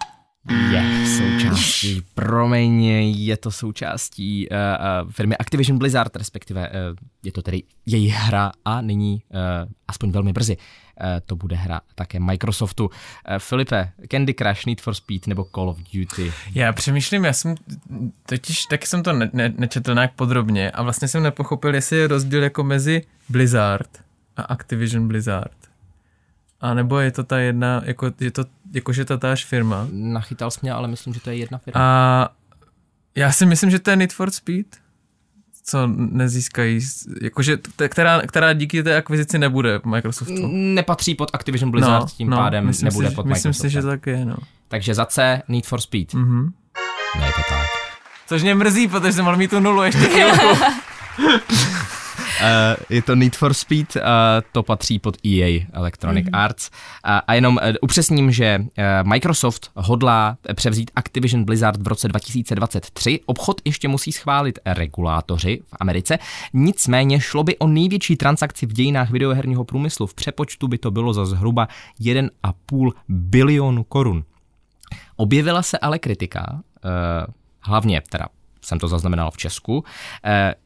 Je 0.50 1.06
součástí, 1.18 2.02
promiň, 2.14 2.84
je 3.16 3.38
to 3.38 3.52
součástí 3.52 4.50
uh, 4.50 4.58
uh, 4.58 5.12
firmy 5.12 5.38
Activision 5.38 5.78
Blizzard, 5.78 6.16
respektive 6.16 6.70
uh, 6.70 6.76
je 7.24 7.32
to 7.32 7.42
tedy 7.42 7.64
její 7.86 8.10
hra 8.10 8.52
a 8.66 8.82
nyní, 8.82 9.24
uh, 9.30 9.40
aspoň 9.88 10.12
velmi 10.12 10.34
brzy, 10.34 10.58
uh, 10.58 11.06
to 11.26 11.36
bude 11.36 11.56
hra 11.56 11.82
také 11.96 12.20
Microsoftu. 12.20 12.86
Uh, 12.86 12.92
Filipe, 13.38 13.92
Candy 14.12 14.34
Crush, 14.34 14.66
Need 14.66 14.82
for 14.82 14.94
Speed 14.94 15.28
nebo 15.28 15.44
Call 15.56 15.70
of 15.70 15.78
Duty? 15.94 16.34
Já 16.56 16.74
přemýšlím, 16.74 17.26
já 17.26 17.34
jsem 17.34 17.56
totiž, 18.26 18.66
taky 18.66 18.88
jsem 18.88 19.04
to 19.04 19.14
ne, 19.14 19.30
ne, 19.34 19.54
nečetl 19.58 19.94
nějak 19.94 20.14
podrobně 20.14 20.72
a 20.72 20.84
vlastně 20.84 21.08
jsem 21.08 21.24
nepochopil, 21.24 21.76
jestli 21.76 21.98
je 21.98 22.08
rozdíl 22.08 22.44
jako 22.44 22.64
mezi 22.64 23.02
Blizzard 23.30 23.90
a 24.38 24.42
Activision 24.42 25.08
Blizzard. 25.08 25.69
A 26.62 26.74
nebo 26.74 27.00
je 27.00 27.12
to 27.12 27.24
ta 27.24 27.40
jedna, 27.40 27.82
jako, 27.86 28.12
je 28.20 28.32
to, 28.32 28.46
jakože 28.74 29.06
ta 29.06 29.18
táž 29.18 29.46
firma. 29.46 29.88
Nachytal 29.92 30.52
jsi 30.52 30.60
mě, 30.62 30.72
ale 30.72 30.88
myslím, 30.88 31.14
že 31.14 31.20
to 31.20 31.30
je 31.30 31.36
jedna 31.36 31.58
firma. 31.58 31.82
A 31.82 32.30
já 33.16 33.32
si 33.32 33.46
myslím, 33.46 33.70
že 33.70 33.80
to 33.80 33.90
je 33.90 33.96
Need 33.96 34.14
for 34.14 34.32
Speed, 34.32 34.66
co 35.64 35.88
nezískají, 35.96 36.80
jakože, 37.22 37.58
která, 37.88 38.22
která 38.22 38.54
díky 38.54 38.84
té 38.84 38.98
akvizici 38.98 39.40
nebude 39.40 39.80
Microsoftu. 39.86 40.48
Nepatří 40.52 41.16
pod 41.16 41.30
Activision 41.34 41.72
Blizzard, 41.72 42.02
no, 42.02 42.08
tím 42.08 42.30
no, 42.30 42.38
pádem 42.38 42.72
nebude 42.84 43.10
si, 43.10 43.16
pod 43.16 43.26
Myslím 43.26 43.54
si, 43.54 43.70
že 43.70 43.82
tak 43.82 44.08
je, 44.08 44.26
no. 44.26 44.36
Takže 44.68 44.94
za 44.94 45.06
C 45.06 45.42
Need 45.48 45.66
for 45.66 45.82
Speed. 45.82 46.14
Mhm. 46.14 46.54
Ne, 47.20 47.26
je 47.26 47.32
to 47.32 47.42
tak. 47.50 47.68
Což 48.28 48.44
mě 48.44 48.56
mrzí, 48.56 48.88
protože 48.88 49.14
jsem 49.14 49.26
mohl 49.26 49.38
mít 49.38 49.50
tu 49.50 49.60
nulu 49.60 49.84
ještě 49.84 50.00
chvilku. 50.00 50.46
Uh, 52.40 52.76
je 52.90 53.02
to 53.02 53.16
Need 53.16 53.36
for 53.36 53.54
Speed, 53.54 53.96
uh, 53.96 54.02
to 54.52 54.64
patří 54.64 55.00
pod 55.00 55.18
EA 55.26 55.66
Electronic 55.74 56.26
mm. 56.26 56.36
Arts. 56.36 56.70
Uh, 56.70 57.20
a 57.28 57.34
jenom 57.34 57.60
upřesním, 57.82 58.32
že 58.32 58.66
Microsoft 59.04 59.72
hodlá 59.76 60.38
převzít 60.56 60.92
Activision 60.96 61.44
Blizzard 61.44 61.82
v 61.82 61.88
roce 61.88 62.08
2023. 62.08 63.20
Obchod 63.26 63.62
ještě 63.66 63.88
musí 63.88 64.12
schválit 64.12 64.60
regulátoři 64.66 65.62
v 65.66 65.76
Americe. 65.80 66.18
Nicméně 66.54 67.20
šlo 67.20 67.44
by 67.44 67.58
o 67.58 67.68
největší 67.68 68.16
transakci 68.16 68.66
v 68.66 68.74
dějinách 68.74 69.10
videoherního 69.10 69.64
průmyslu. 69.64 70.08
V 70.08 70.14
přepočtu 70.14 70.68
by 70.68 70.78
to 70.78 70.92
bylo 70.92 71.14
za 71.14 71.26
zhruba 71.26 71.68
1,5 72.02 72.92
bilionu 73.10 73.84
korun. 73.84 74.24
Objevila 75.16 75.62
se 75.62 75.78
ale 75.78 76.00
kritika, 76.00 76.60
hlavně 77.62 78.02
teda 78.10 78.26
jsem 78.62 78.80
to 78.80 78.88
zaznamenal 78.88 79.32
v 79.32 79.38
Česku, 79.38 79.84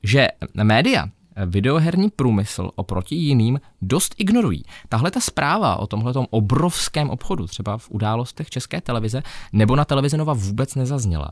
že 0.03 0.27
média 0.63 1.05
videoherní 1.45 2.09
průmysl 2.09 2.71
oproti 2.75 3.15
jiným 3.15 3.59
dost 3.81 4.15
ignorují. 4.17 4.63
Tahle 4.89 5.11
ta 5.11 5.19
zpráva 5.19 5.75
o 5.75 5.87
tomhle 5.87 6.13
obrovském 6.29 7.09
obchodu, 7.09 7.47
třeba 7.47 7.77
v 7.77 7.91
událostech 7.91 8.49
České 8.49 8.81
televize 8.81 9.23
nebo 9.53 9.75
na 9.75 9.85
televizi 9.85 10.17
Nova 10.17 10.33
vůbec 10.33 10.75
nezazněla. 10.75 11.31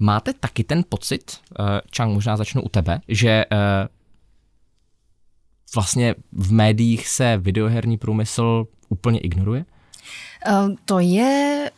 Máte 0.00 0.32
taky 0.32 0.64
ten 0.64 0.84
pocit, 0.88 1.40
Chang, 1.96 2.14
možná 2.14 2.36
začnu 2.36 2.62
u 2.62 2.68
tebe, 2.68 3.00
že 3.08 3.44
vlastně 5.74 6.14
v 6.32 6.52
médiích 6.52 7.08
se 7.08 7.36
videoherní 7.36 7.98
průmysl 7.98 8.66
úplně 8.88 9.20
ignoruje? 9.20 9.64
To 10.84 10.98
je 10.98 11.70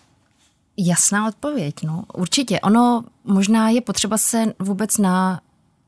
jasná 0.76 1.28
odpověď. 1.28 1.75
No. 1.83 2.05
Určitě. 2.14 2.61
Ono 2.61 3.05
možná 3.25 3.69
je 3.69 3.81
potřeba 3.81 4.19
se 4.19 4.52
vůbec 4.59 4.99
na 4.99 5.40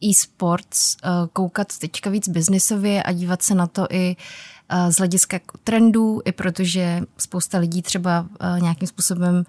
e-sports 0.04 0.96
eh, 1.02 1.08
koukat 1.32 1.78
teďka 1.78 2.10
víc 2.10 2.28
biznisově 2.28 3.02
a 3.02 3.12
dívat 3.12 3.42
se 3.42 3.54
na 3.54 3.66
to 3.66 3.86
i 3.90 4.16
eh, 4.68 4.92
z 4.92 4.96
hlediska 4.96 5.40
trendů, 5.64 6.22
i 6.24 6.32
protože 6.32 7.00
spousta 7.18 7.58
lidí 7.58 7.82
třeba 7.82 8.26
eh, 8.40 8.60
nějakým 8.60 8.88
způsobem 8.88 9.44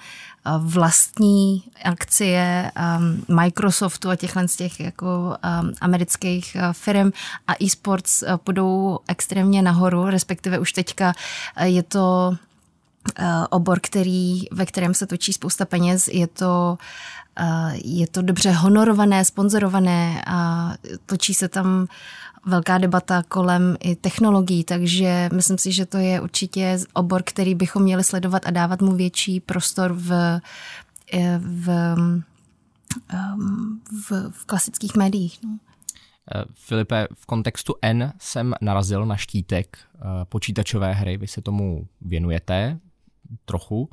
vlastní 0.59 1.63
akcie 1.83 2.71
Microsoftu 3.27 4.09
a 4.09 4.15
těchhle 4.15 4.47
z 4.47 4.55
těch 4.55 4.79
jako 4.79 5.37
amerických 5.81 6.57
firm 6.71 7.11
a 7.47 7.53
e-sports 7.63 8.23
půjdou 8.37 8.99
extrémně 9.07 9.61
nahoru, 9.61 10.05
respektive 10.05 10.59
už 10.59 10.73
teďka 10.73 11.13
je 11.63 11.83
to 11.83 12.35
obor, 13.49 13.79
který, 13.79 14.43
ve 14.51 14.65
kterém 14.65 14.93
se 14.93 15.07
točí 15.07 15.33
spousta 15.33 15.65
peněz, 15.65 16.07
je 16.07 16.27
to 16.27 16.77
je 17.83 18.07
to 18.07 18.21
dobře 18.21 18.51
honorované, 18.51 19.25
sponzorované 19.25 20.23
a 20.27 20.71
točí 21.05 21.33
se 21.33 21.49
tam 21.49 21.87
velká 22.45 22.77
debata 22.77 23.23
kolem 23.23 23.77
i 23.79 23.95
technologií, 23.95 24.63
takže 24.63 25.29
myslím 25.33 25.57
si, 25.57 25.71
že 25.71 25.85
to 25.85 25.97
je 25.97 26.21
určitě 26.21 26.79
obor, 26.93 27.23
který 27.23 27.55
bychom 27.55 27.83
měli 27.83 28.03
sledovat 28.03 28.45
a 28.45 28.51
dávat 28.51 28.81
mu 28.81 28.95
větší 28.95 29.39
prostor 29.39 29.93
v, 29.93 30.39
v, 31.37 31.95
v, 33.91 34.31
v 34.31 34.45
klasických 34.45 34.95
médiích. 34.95 35.39
No. 35.43 35.57
Eh, 36.35 36.45
Filipe, 36.53 37.07
v 37.13 37.25
kontextu 37.25 37.75
N 37.81 38.13
jsem 38.19 38.53
narazil 38.61 39.05
na 39.05 39.17
štítek 39.17 39.77
eh, 39.95 39.99
počítačové 40.25 40.93
hry, 40.93 41.17
vy 41.17 41.27
se 41.27 41.41
tomu 41.41 41.87
věnujete 42.01 42.79
trochu. 43.45 43.89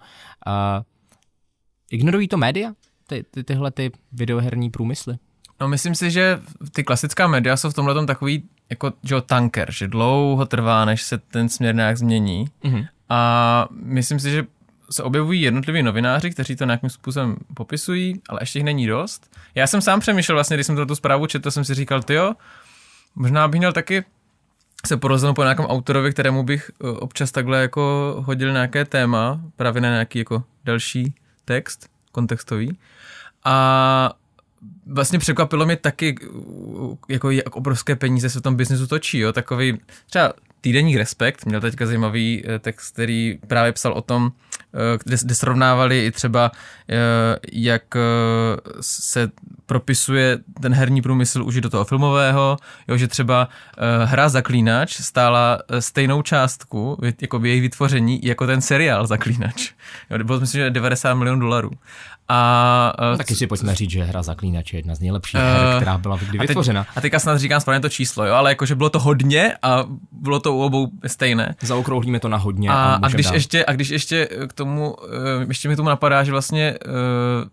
Ignorují 1.90 2.29
to 2.29 2.37
média? 2.37 2.74
Ty, 3.08 3.24
ty, 3.30 3.44
tyhle 3.44 3.70
ty 3.70 3.92
videoherní 4.12 4.70
průmysly? 4.70 5.16
No 5.60 5.68
myslím 5.68 5.94
si, 5.94 6.10
že 6.10 6.40
ty 6.72 6.84
klasická 6.84 7.26
média 7.26 7.56
jsou 7.56 7.70
v 7.70 7.74
tomhle 7.74 7.94
tom 7.94 8.06
takový 8.06 8.42
jako 8.70 8.92
že 9.02 9.20
tanker, 9.20 9.72
že 9.72 9.88
dlouho 9.88 10.46
trvá, 10.46 10.84
než 10.84 11.02
se 11.02 11.18
ten 11.18 11.48
směr 11.48 11.74
nějak 11.74 11.98
změní. 11.98 12.48
Mm-hmm. 12.64 12.88
A 13.08 13.68
myslím 13.72 14.20
si, 14.20 14.30
že 14.30 14.44
se 14.90 15.02
objevují 15.02 15.40
jednotliví 15.40 15.82
novináři, 15.82 16.30
kteří 16.30 16.56
to 16.56 16.64
nějakým 16.64 16.90
způsobem 16.90 17.36
popisují, 17.54 18.20
ale 18.28 18.42
ještě 18.42 18.58
jich 18.58 18.64
není 18.64 18.86
dost. 18.86 19.36
Já 19.54 19.66
jsem 19.66 19.80
sám 19.80 20.00
přemýšlel 20.00 20.36
vlastně, 20.36 20.56
když 20.56 20.66
jsem 20.66 20.86
tu 20.86 20.94
zprávu 20.94 21.26
četl, 21.26 21.50
jsem 21.50 21.64
si 21.64 21.74
říkal, 21.74 22.00
jo, 22.10 22.34
možná 23.14 23.48
bych 23.48 23.58
měl 23.58 23.72
taky 23.72 24.04
se 24.86 24.96
porozhodnout 24.96 25.34
po 25.34 25.42
nějakém 25.42 25.66
autorovi, 25.66 26.12
kterému 26.12 26.42
bych 26.42 26.70
eh, 26.70 26.88
občas 26.88 27.32
takhle 27.32 27.62
jako 27.62 28.14
hodil 28.26 28.52
nějaké 28.52 28.84
téma, 28.84 29.40
právě 29.56 29.82
na 29.82 29.88
nějaký 29.88 30.18
jako 30.18 30.44
další 30.64 31.14
text 31.44 31.88
kontextový. 32.12 32.78
A 33.48 34.12
vlastně 34.87 35.18
překvapilo 35.18 35.66
mě 35.66 35.76
taky, 35.76 36.14
jako 37.08 37.30
jak 37.30 37.56
obrovské 37.56 37.96
peníze 37.96 38.30
se 38.30 38.38
v 38.38 38.42
tom 38.42 38.56
biznesu 38.56 38.87
točí, 38.87 39.18
jo, 39.18 39.32
takový 39.32 39.78
třeba 40.06 40.32
týdenní 40.61 40.96
Respekt 40.98 41.46
měl 41.46 41.61
teďka 41.61 41.87
zajímavý 41.87 42.42
eh, 42.46 42.58
text, 42.58 42.92
který 42.92 43.38
právě 43.46 43.72
psal 43.72 43.92
o 43.92 44.02
tom, 44.02 44.32
eh, 44.74 44.98
kde, 45.04 45.16
kde 45.22 45.34
srovnávali 45.34 46.06
i 46.06 46.11
třeba, 46.11 46.50
eh, 46.88 46.96
jak 47.52 47.82
se 48.80 49.30
propisuje 49.66 50.38
ten 50.61 50.74
herní 50.74 51.02
průmysl 51.02 51.42
už 51.42 51.61
do 51.61 51.70
toho 51.70 51.84
filmového, 51.84 52.56
jo, 52.88 52.96
že 52.96 53.08
třeba 53.08 53.48
hra 54.04 54.28
Zaklínač 54.28 55.00
stála 55.00 55.58
stejnou 55.78 56.22
částku, 56.22 56.98
jako 57.20 57.40
její 57.44 57.61
vytvoření, 57.61 58.20
jako 58.22 58.46
ten 58.46 58.61
seriál 58.61 59.06
Zaklínač. 59.06 59.72
Jo, 60.11 60.24
bylo 60.24 60.40
myslím, 60.40 60.61
že 60.61 60.70
90 60.70 61.14
milionů 61.14 61.40
dolarů. 61.40 61.70
A, 62.28 62.92
uh, 63.12 63.16
taky 63.16 63.34
si 63.34 63.46
pojďme 63.46 63.74
říct, 63.74 63.90
že 63.90 64.04
hra 64.04 64.22
Zaklínač 64.22 64.72
je 64.72 64.78
jedna 64.78 64.94
z 64.94 65.00
nejlepších 65.00 65.40
uh, 65.40 65.46
her, 65.46 65.76
která 65.76 65.98
byla 65.98 66.18
kdy 66.28 66.38
vytvořena. 66.38 66.80
A, 66.80 66.84
teď, 66.84 66.96
a 66.96 67.00
teďka 67.00 67.18
snad 67.18 67.38
říkám 67.38 67.60
správně 67.60 67.80
to 67.80 67.88
číslo, 67.88 68.26
jo, 68.26 68.34
ale 68.34 68.50
jakože 68.50 68.74
bylo 68.74 68.90
to 68.90 68.98
hodně 68.98 69.54
a 69.62 69.84
bylo 70.12 70.40
to 70.40 70.54
u 70.54 70.62
obou 70.62 70.88
stejné. 71.06 71.54
Zaokrouhlíme 71.62 72.20
to 72.20 72.28
na 72.28 72.36
hodně. 72.36 72.70
A, 72.70 72.74
a, 72.74 72.98
a, 73.02 73.08
když, 73.08 73.30
ještě, 73.30 73.64
a 73.64 73.72
když 73.72 73.88
ještě 73.88 74.28
k 74.48 74.52
tomu, 74.52 74.94
uh, 74.94 75.08
ještě 75.48 75.68
mi 75.68 75.76
tomu 75.76 75.88
napadá, 75.88 76.24
že 76.24 76.32
vlastně 76.32 76.74
uh, 76.86 77.48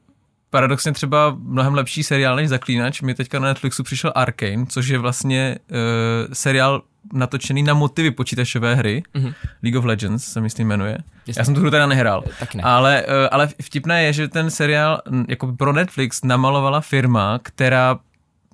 paradoxně 0.56 0.92
třeba 0.92 1.38
mnohem 1.40 1.74
lepší 1.74 2.04
seriál 2.04 2.36
než 2.36 2.50
Zaklínač. 2.50 3.02
Mi 3.02 3.14
teďka 3.14 3.40
na 3.40 3.48
Netflixu 3.48 3.84
přišel 3.84 4.12
Arkane, 4.16 4.66
což 4.70 4.88
je 4.88 4.98
vlastně 4.98 5.58
uh, 5.72 6.34
seriál 6.34 6.82
natočený 7.14 7.64
na 7.64 7.74
motivy 7.74 8.12
počítačové 8.12 8.76
hry. 8.76 9.04
Mm-hmm. 9.16 9.34
League 9.64 9.78
of 9.78 9.86
Legends 9.86 10.24
se 10.24 10.42
myslím 10.42 10.68
jmenuje. 10.68 10.98
Jasně. 11.28 11.40
Já 11.40 11.46
jsem 11.46 11.54
tu 11.54 11.60
hru 11.60 11.72
teda 11.72 11.88
nehrál. 11.88 12.24
Tak 12.40 12.56
ne. 12.56 12.64
Ale, 12.64 13.06
uh, 13.08 13.28
ale 13.32 13.50
vtipné 13.62 14.04
je, 14.04 14.14
že 14.14 14.28
ten 14.28 14.50
seriál 14.50 15.02
jako 15.28 15.48
pro 15.48 15.74
Netflix 15.74 16.24
namalovala 16.24 16.82
firma, 16.82 17.40
která 17.44 18.00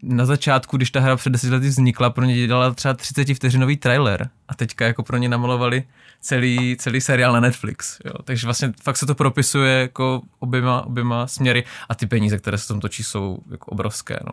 na 0.03 0.25
začátku, 0.25 0.77
když 0.77 0.91
ta 0.91 0.99
hra 0.99 1.15
před 1.15 1.29
deseti 1.29 1.53
lety 1.53 1.67
vznikla, 1.67 2.09
pro 2.09 2.25
ně 2.25 2.47
dělala 2.47 2.73
třeba 2.73 2.93
30 2.93 3.33
vteřinový 3.33 3.77
trailer 3.77 4.29
a 4.47 4.55
teďka 4.55 4.85
jako 4.85 5.03
pro 5.03 5.17
ně 5.17 5.29
namalovali 5.29 5.83
celý, 6.21 6.77
celý 6.79 7.01
seriál 7.01 7.33
na 7.33 7.39
Netflix. 7.39 7.99
Jo. 8.05 8.13
Takže 8.23 8.47
vlastně 8.47 8.73
fakt 8.81 8.97
se 8.97 9.05
to 9.05 9.15
propisuje 9.15 9.81
jako 9.81 10.21
oběma, 10.39 10.85
oběma 10.85 11.27
směry 11.27 11.63
a 11.89 11.95
ty 11.95 12.07
peníze, 12.07 12.37
které 12.37 12.57
se 12.57 12.67
tam 12.67 12.79
točí, 12.79 13.03
jsou 13.03 13.37
jako 13.51 13.71
obrovské. 13.71 14.19
No. 14.25 14.31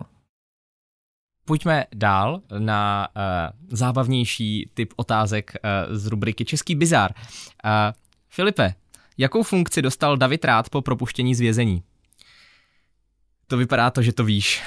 Pojďme 1.45 1.85
dál 1.95 2.41
na 2.59 3.09
uh, 3.17 3.77
zábavnější 3.77 4.71
typ 4.75 4.93
otázek 4.97 5.53
uh, 5.55 5.97
z 5.97 6.07
rubriky 6.07 6.45
Český 6.45 6.75
bizár. 6.75 7.15
Uh, 7.65 7.71
Filipe, 8.29 8.75
jakou 9.19 9.43
funkci 9.43 9.83
dostal 9.83 10.17
David 10.17 10.45
Rád 10.45 10.71
po 10.71 10.83
propuštění 10.83 11.35
z 11.35 11.41
vězení? 11.41 11.83
To 13.47 13.57
vypadá 13.57 13.91
to, 13.91 14.03
že 14.03 14.13
to 14.13 14.25
víš. 14.25 14.63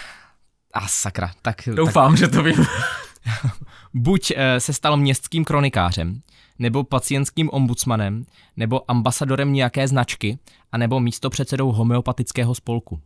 A 0.73 0.79
ah, 0.79 0.87
sakra, 0.87 1.31
tak... 1.41 1.55
Doufám, 1.73 2.11
tak... 2.11 2.19
že 2.19 2.27
to 2.27 2.43
vím. 2.43 2.65
Buď 3.93 4.31
eh, 4.35 4.59
se 4.59 4.73
stal 4.73 4.97
městským 4.97 5.45
kronikářem, 5.45 6.21
nebo 6.61 6.83
pacientským 6.83 7.49
ombudsmanem, 7.53 8.25
nebo 8.57 8.91
ambasadorem 8.91 9.53
nějaké 9.53 9.87
značky, 9.87 10.39
anebo 10.71 10.99
místopředsedou 10.99 11.71
homeopatického 11.71 12.55
spolku. 12.55 13.01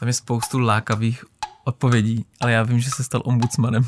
Tam 0.00 0.06
je 0.06 0.12
spoustu 0.12 0.58
lákavých 0.58 1.24
odpovědí, 1.64 2.24
ale 2.40 2.52
já 2.52 2.62
vím, 2.62 2.80
že 2.80 2.90
se 2.90 3.04
stal 3.04 3.22
ombudsmanem. 3.24 3.82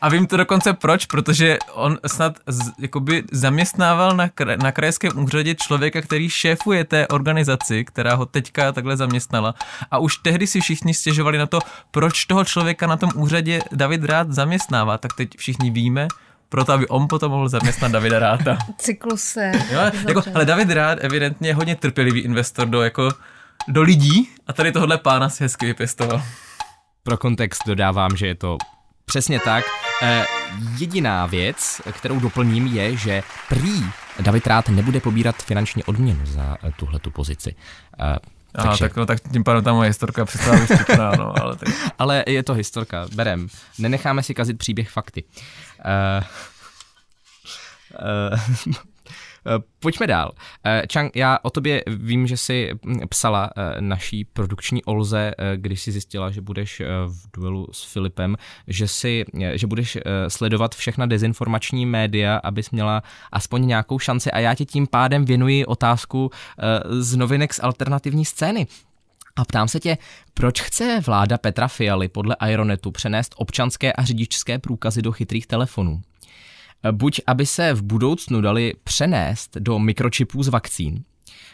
A 0.00 0.08
vím 0.08 0.26
to 0.26 0.36
dokonce 0.36 0.72
proč, 0.72 1.06
protože 1.06 1.58
on 1.72 1.98
snad 2.06 2.38
z, 2.46 2.72
jakoby 2.78 3.24
zaměstnával 3.32 4.16
na, 4.16 4.28
kra, 4.28 4.56
na 4.56 4.72
krajském 4.72 5.18
úřadě 5.18 5.54
člověka, 5.54 6.02
který 6.02 6.30
šéfuje 6.30 6.84
té 6.84 7.08
organizaci, 7.08 7.84
která 7.84 8.14
ho 8.14 8.26
teďka 8.26 8.72
takhle 8.72 8.96
zaměstnala. 8.96 9.54
A 9.90 9.98
už 9.98 10.16
tehdy 10.16 10.46
si 10.46 10.60
všichni 10.60 10.94
stěžovali 10.94 11.38
na 11.38 11.46
to, 11.46 11.58
proč 11.90 12.24
toho 12.24 12.44
člověka 12.44 12.86
na 12.86 12.96
tom 12.96 13.10
úřadě 13.14 13.60
David 13.72 14.04
Rád 14.04 14.32
zaměstnává. 14.32 14.98
Tak 14.98 15.12
teď 15.12 15.36
všichni 15.38 15.70
víme, 15.70 16.08
proto 16.54 16.72
aby 16.72 16.88
on 16.88 17.08
potom 17.08 17.30
mohl 17.30 17.48
zaměstnat 17.48 17.92
Davida 17.92 18.18
Ráta. 18.18 18.58
Cykluse. 18.78 19.52
Jo, 19.70 19.80
jako, 20.08 20.22
ale 20.34 20.44
David 20.44 20.70
Rád 20.70 20.98
evidentně 21.00 21.48
je 21.48 21.54
hodně 21.54 21.76
trpělivý 21.76 22.20
investor 22.20 22.68
do, 22.68 22.82
jako, 22.82 23.08
do 23.68 23.82
lidí 23.82 24.28
a 24.46 24.52
tady 24.52 24.72
tohle 24.72 24.98
pána 24.98 25.28
si 25.28 25.44
hezky 25.44 25.66
vypěstoval. 25.66 26.22
Pro 27.02 27.16
kontext 27.16 27.62
dodávám, 27.66 28.16
že 28.16 28.26
je 28.26 28.34
to 28.34 28.58
přesně 29.04 29.40
tak. 29.40 29.64
E, 30.02 30.24
jediná 30.78 31.26
věc, 31.26 31.80
kterou 31.92 32.20
doplním, 32.20 32.66
je, 32.66 32.96
že 32.96 33.22
prý 33.48 33.84
David 34.20 34.46
Rád 34.46 34.68
nebude 34.68 35.00
pobírat 35.00 35.42
finanční 35.42 35.84
odměnu 35.84 36.26
za 36.26 36.56
e, 36.64 36.72
tuhle 36.72 36.98
tu 36.98 37.10
pozici. 37.10 37.54
E, 38.00 38.18
Aha, 38.54 38.68
takže... 38.68 38.84
tak, 38.84 38.96
no, 38.96 39.06
tak 39.06 39.18
tím 39.32 39.44
pádem 39.44 39.64
tam 39.64 39.76
moje 39.76 39.90
historka 39.90 40.24
přestala 40.24 40.60
být 40.60 40.70
no, 41.18 41.42
ale, 41.42 41.56
tak... 41.56 41.68
ale 41.98 42.24
je 42.26 42.42
to 42.42 42.54
historka, 42.54 43.06
berem. 43.14 43.48
Nenecháme 43.78 44.22
si 44.22 44.34
kazit 44.34 44.58
příběh 44.58 44.90
fakty. 44.90 45.24
Uh, 45.24 45.73
uh, 45.84 46.24
Eh, 49.46 49.62
pojďme 49.78 50.06
dál. 50.06 50.32
Eh, 50.64 50.82
Chang, 50.92 51.16
já 51.16 51.38
o 51.42 51.50
tobě 51.50 51.82
vím, 51.86 52.26
že 52.26 52.36
jsi 52.36 52.70
hm, 52.86 53.00
psala 53.08 53.50
eh, 53.56 53.80
naší 53.80 54.24
produkční 54.24 54.84
Olze, 54.84 55.32
když 55.56 55.82
jsi 55.82 55.92
zjistila, 55.92 56.30
že 56.30 56.40
budeš 56.40 56.82
v 57.06 57.30
duelu 57.36 57.68
s 57.72 57.92
Filipem, 57.92 58.36
že, 58.66 58.88
si, 58.88 59.24
že 59.54 59.66
budeš 59.66 59.98
sledovat 60.28 60.74
všechna 60.74 61.06
dezinformační 61.06 61.86
média, 61.86 62.36
abys 62.36 62.70
měla 62.70 63.02
aspoň 63.32 63.66
nějakou 63.66 63.98
šanci 63.98 64.30
a 64.30 64.38
já 64.38 64.54
ti 64.54 64.66
tím 64.66 64.86
pádem 64.86 65.24
věnuji 65.24 65.66
otázku 65.66 66.30
z 66.88 67.16
novinek 67.16 67.54
z 67.54 67.60
alternativní 67.62 68.24
scény. 68.24 68.66
A 69.36 69.44
ptám 69.44 69.68
se 69.68 69.80
tě, 69.80 69.98
proč 70.34 70.60
chce 70.60 71.00
vláda 71.06 71.38
Petra 71.38 71.68
Fialy 71.68 72.08
podle 72.08 72.36
Aeronetu 72.36 72.90
přenést 72.90 73.34
občanské 73.36 73.92
a 73.92 74.04
řidičské 74.04 74.58
průkazy 74.58 75.02
do 75.02 75.12
chytrých 75.12 75.46
telefonů? 75.46 76.00
buď 76.92 77.20
aby 77.26 77.46
se 77.46 77.72
v 77.72 77.82
budoucnu 77.82 78.40
dali 78.40 78.72
přenést 78.84 79.56
do 79.56 79.78
mikročipů 79.78 80.42
z 80.42 80.48
vakcín, 80.48 81.04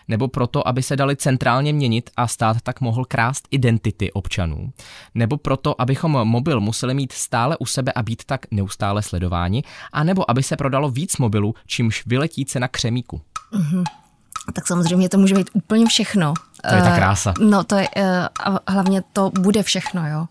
nebo 0.09 0.29
proto, 0.29 0.69
aby 0.69 0.83
se 0.83 0.97
dali 0.97 1.17
centrálně 1.17 1.73
měnit 1.73 2.11
a 2.17 2.27
stát 2.27 2.57
tak 2.63 2.81
mohl 2.81 3.05
krást 3.05 3.49
identity 3.51 4.13
občanů, 4.13 4.73
nebo 5.15 5.37
proto, 5.37 5.81
abychom 5.81 6.13
mobil 6.13 6.61
museli 6.61 6.95
mít 6.95 7.13
stále 7.13 7.57
u 7.57 7.67
sebe 7.67 7.93
a 7.93 8.03
být 8.03 8.25
tak 8.25 8.47
neustále 8.51 9.03
sledováni, 9.03 9.63
a 9.93 10.05
nebo 10.05 10.31
aby 10.31 10.43
se 10.43 10.57
prodalo 10.57 10.91
víc 10.91 11.17
mobilů, 11.19 11.55
čímž 11.67 12.07
vyletí 12.07 12.45
cena 12.45 12.69
křemíku. 12.69 13.21
Mm-hmm. 13.53 14.00
Tak 14.53 14.67
samozřejmě 14.67 15.09
to 15.09 15.19
může 15.19 15.35
být 15.35 15.51
úplně 15.53 15.87
všechno. 15.87 16.35
To 16.69 16.75
je 16.75 16.83
ta 16.83 16.97
krása. 16.97 17.35
Uh, 17.41 17.51
no 17.51 17.65
to 17.65 17.77
je, 17.77 17.89
uh, 17.97 18.57
a 18.67 18.73
hlavně 18.73 19.03
to 19.13 19.31
bude 19.41 19.63
všechno, 19.63 20.09
jo. 20.09 20.27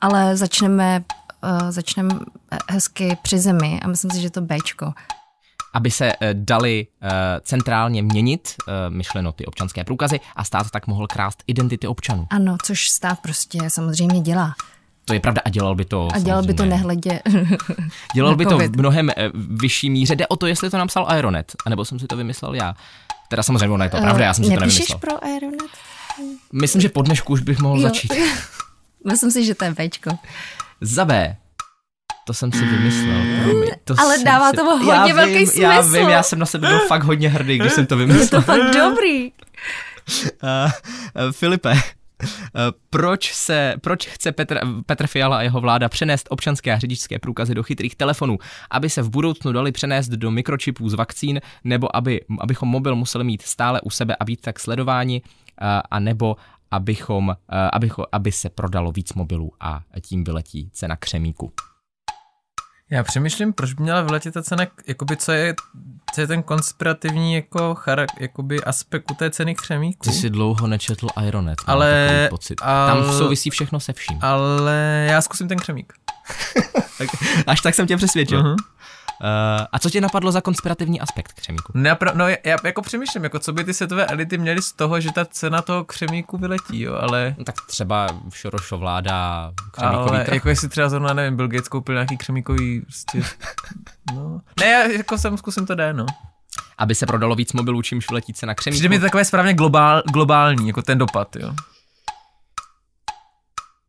Ale 0.00 0.36
začneme 0.36 1.04
uh, 1.44 1.70
začneme 1.70 2.14
hezky 2.70 3.16
při 3.22 3.38
zemi 3.38 3.80
a 3.84 3.88
myslím 3.88 4.10
si, 4.10 4.20
že 4.20 4.30
to 4.30 4.40
Bčko. 4.40 4.92
Aby 5.72 5.90
se 5.90 6.12
dali 6.32 6.86
centrálně 7.42 8.02
měnit, 8.02 8.54
myšleno 8.88 9.32
ty 9.32 9.46
občanské 9.46 9.84
průkazy, 9.84 10.20
a 10.36 10.44
stát 10.44 10.70
tak 10.70 10.86
mohl 10.86 11.06
krást 11.06 11.42
identity 11.46 11.86
občanů. 11.86 12.26
Ano, 12.30 12.56
což 12.62 12.88
stát 12.88 13.18
prostě 13.22 13.58
samozřejmě 13.68 14.20
dělá. 14.20 14.54
To 15.04 15.14
je 15.14 15.20
pravda 15.20 15.42
a 15.44 15.50
dělal 15.50 15.74
by 15.74 15.84
to. 15.84 16.08
A 16.14 16.18
dělal 16.18 16.42
by 16.42 16.54
to 16.54 16.64
nehledě. 16.64 17.20
dělal 18.14 18.36
by 18.40 18.46
to 18.46 18.58
v 18.58 18.76
mnohem 18.76 19.10
vyšší 19.34 19.90
míře. 19.90 20.16
Jde 20.16 20.26
o 20.26 20.36
to, 20.36 20.46
jestli 20.46 20.70
to 20.70 20.78
napsal 20.78 21.06
Aeronet, 21.08 21.52
anebo 21.66 21.84
jsem 21.84 21.98
si 21.98 22.06
to 22.06 22.16
vymyslel 22.16 22.54
já. 22.54 22.74
Teda 23.34 23.42
samozřejmě 23.42 23.68
ona 23.68 23.84
je 23.84 23.90
to 23.90 23.96
pravda, 23.96 24.24
já 24.24 24.34
jsem 24.34 24.44
si 24.44 24.50
to 24.50 24.60
nevymyslel. 24.60 24.98
pro 24.98 25.24
Aeronet? 25.24 25.70
Myslím, 26.52 26.82
že 26.82 26.88
po 26.88 27.02
dnešku 27.02 27.32
už 27.32 27.40
bych 27.40 27.58
mohl 27.58 27.76
jo. 27.76 27.82
začít. 27.82 28.12
Myslím 29.10 29.30
si, 29.30 29.44
že 29.44 29.54
to 29.54 29.64
je 29.64 29.70
Bčko. 29.70 30.10
Za 30.80 31.04
B. 31.04 31.36
To 32.26 32.34
jsem 32.34 32.52
si 32.52 32.64
vymyslel. 32.64 33.22
Promiň, 33.42 33.70
to 33.84 33.94
Ale 33.98 34.18
dává 34.24 34.50
si... 34.50 34.56
to 34.56 34.64
hodně 34.64 34.92
já 34.92 35.14
velký 35.14 35.34
vím, 35.34 35.46
smysl. 35.46 35.60
Já 35.60 35.80
vím, 35.80 36.08
já 36.08 36.22
jsem 36.22 36.38
na 36.38 36.46
sebe 36.46 36.68
byl 36.68 36.78
fakt 36.78 37.02
hodně 37.02 37.28
hrdý, 37.28 37.58
když 37.58 37.72
jsem 37.72 37.86
to 37.86 37.96
vymyslel. 37.96 38.22
Je 38.24 38.28
to 38.30 38.42
fakt 38.42 38.74
dobrý. 38.74 39.32
Uh, 39.32 40.70
uh, 41.26 41.32
Filipe, 41.32 41.74
proč, 42.90 43.32
se, 43.32 43.74
proč 43.80 44.06
chce 44.06 44.32
Petr, 44.32 44.60
Petr 44.86 45.06
Fiala 45.06 45.38
a 45.38 45.42
jeho 45.42 45.60
vláda 45.60 45.88
přenést 45.88 46.26
občanské 46.30 46.72
a 46.72 46.78
řidičské 46.78 47.18
průkazy 47.18 47.54
do 47.54 47.62
chytrých 47.62 47.96
telefonů, 47.96 48.38
aby 48.70 48.90
se 48.90 49.02
v 49.02 49.10
budoucnu 49.10 49.52
dali 49.52 49.72
přenést 49.72 50.08
do 50.08 50.30
mikročipů 50.30 50.88
z 50.88 50.94
vakcín, 50.94 51.40
nebo 51.64 51.96
aby, 51.96 52.20
abychom 52.40 52.68
mobil 52.68 52.96
museli 52.96 53.24
mít 53.24 53.42
stále 53.42 53.80
u 53.80 53.90
sebe 53.90 54.16
a 54.20 54.24
být 54.24 54.40
tak 54.40 54.60
sledováni, 54.60 55.22
a 55.90 55.98
nebo 55.98 56.36
abychom, 56.70 57.36
aby, 57.72 57.90
aby 58.12 58.32
se 58.32 58.50
prodalo 58.50 58.92
víc 58.92 59.12
mobilů 59.12 59.52
a 59.60 59.80
tím 60.00 60.24
vyletí 60.24 60.70
cena 60.72 60.96
křemíku. 60.96 61.52
Já 62.90 63.02
přemýšlím, 63.02 63.52
proč 63.52 63.72
by 63.72 63.82
měla 63.82 64.02
vyletět 64.02 64.34
ta 64.34 64.42
cena, 64.42 64.66
jakoby 64.86 65.16
co 65.16 65.32
je, 65.32 65.54
co 66.14 66.20
je 66.20 66.26
ten 66.26 66.42
konspirativní 66.42 67.34
jako 67.34 67.74
charak, 67.74 68.08
jakoby 68.20 68.64
aspekt 68.64 69.10
u 69.10 69.14
té 69.14 69.30
ceny 69.30 69.54
křemíku. 69.54 70.10
Ty 70.10 70.12
jsi 70.12 70.30
dlouho 70.30 70.66
nečetl 70.66 71.06
Ironet, 71.26 71.58
ale, 71.66 72.26
pocit. 72.30 72.60
Al, 72.62 72.86
Tam 72.88 73.18
souvisí 73.18 73.50
všechno 73.50 73.80
se 73.80 73.92
vším. 73.92 74.18
Ale 74.22 75.06
já 75.10 75.22
zkusím 75.22 75.48
ten 75.48 75.58
křemík. 75.58 75.92
tak, 76.98 77.08
až 77.46 77.60
tak 77.60 77.74
jsem 77.74 77.86
tě 77.86 77.96
přesvědčil. 77.96 78.42
Uh-huh. 78.42 78.56
Uh, 79.20 79.66
a 79.72 79.78
co 79.78 79.90
tě 79.90 80.00
napadlo 80.00 80.32
za 80.32 80.40
konspirativní 80.40 81.00
aspekt 81.00 81.32
křemíku? 81.32 81.72
Napra- 81.72 82.14
no, 82.14 82.28
já, 82.28 82.36
já 82.44 82.56
jako 82.64 82.82
přemýšlím, 82.82 83.24
jako 83.24 83.38
co 83.38 83.52
by 83.52 83.64
ty 83.64 83.74
světové 83.74 84.06
elity 84.06 84.38
měly 84.38 84.62
z 84.62 84.72
toho, 84.72 85.00
že 85.00 85.12
ta 85.12 85.24
cena 85.24 85.62
toho 85.62 85.84
křemíku 85.84 86.38
vyletí, 86.38 86.80
jo, 86.80 86.94
ale... 86.94 87.34
No, 87.38 87.44
tak 87.44 87.54
třeba 87.66 88.06
Šorošo 88.32 88.78
vláda 88.78 89.50
křemíkový 89.72 90.10
Ale 90.10 90.24
trh. 90.24 90.34
jako 90.34 90.48
jestli 90.48 90.68
třeba 90.68 90.88
zrovna, 90.88 91.14
nevím, 91.14 91.36
Bill 91.36 91.48
Gates 91.48 91.68
koupil 91.68 91.94
nějaký 91.94 92.16
křemíkový, 92.16 92.80
prostě, 92.80 93.22
no. 94.14 94.40
Ne, 94.60 94.66
já 94.66 94.84
jako 94.84 95.18
jsem 95.18 95.38
zkusím 95.38 95.66
to 95.66 95.74
jde, 95.74 95.92
no. 95.92 96.06
Aby 96.78 96.94
se 96.94 97.06
prodalo 97.06 97.34
víc 97.34 97.52
mobilů, 97.52 97.82
čímž 97.82 98.08
vyletí 98.10 98.32
cena 98.32 98.54
křemíku. 98.54 98.76
Přijde 98.78 98.88
mi 98.88 98.98
to 98.98 99.04
takové 99.06 99.24
správně 99.24 99.54
globál, 99.54 100.02
globální, 100.12 100.68
jako 100.68 100.82
ten 100.82 100.98
dopad, 100.98 101.36
jo. 101.36 101.54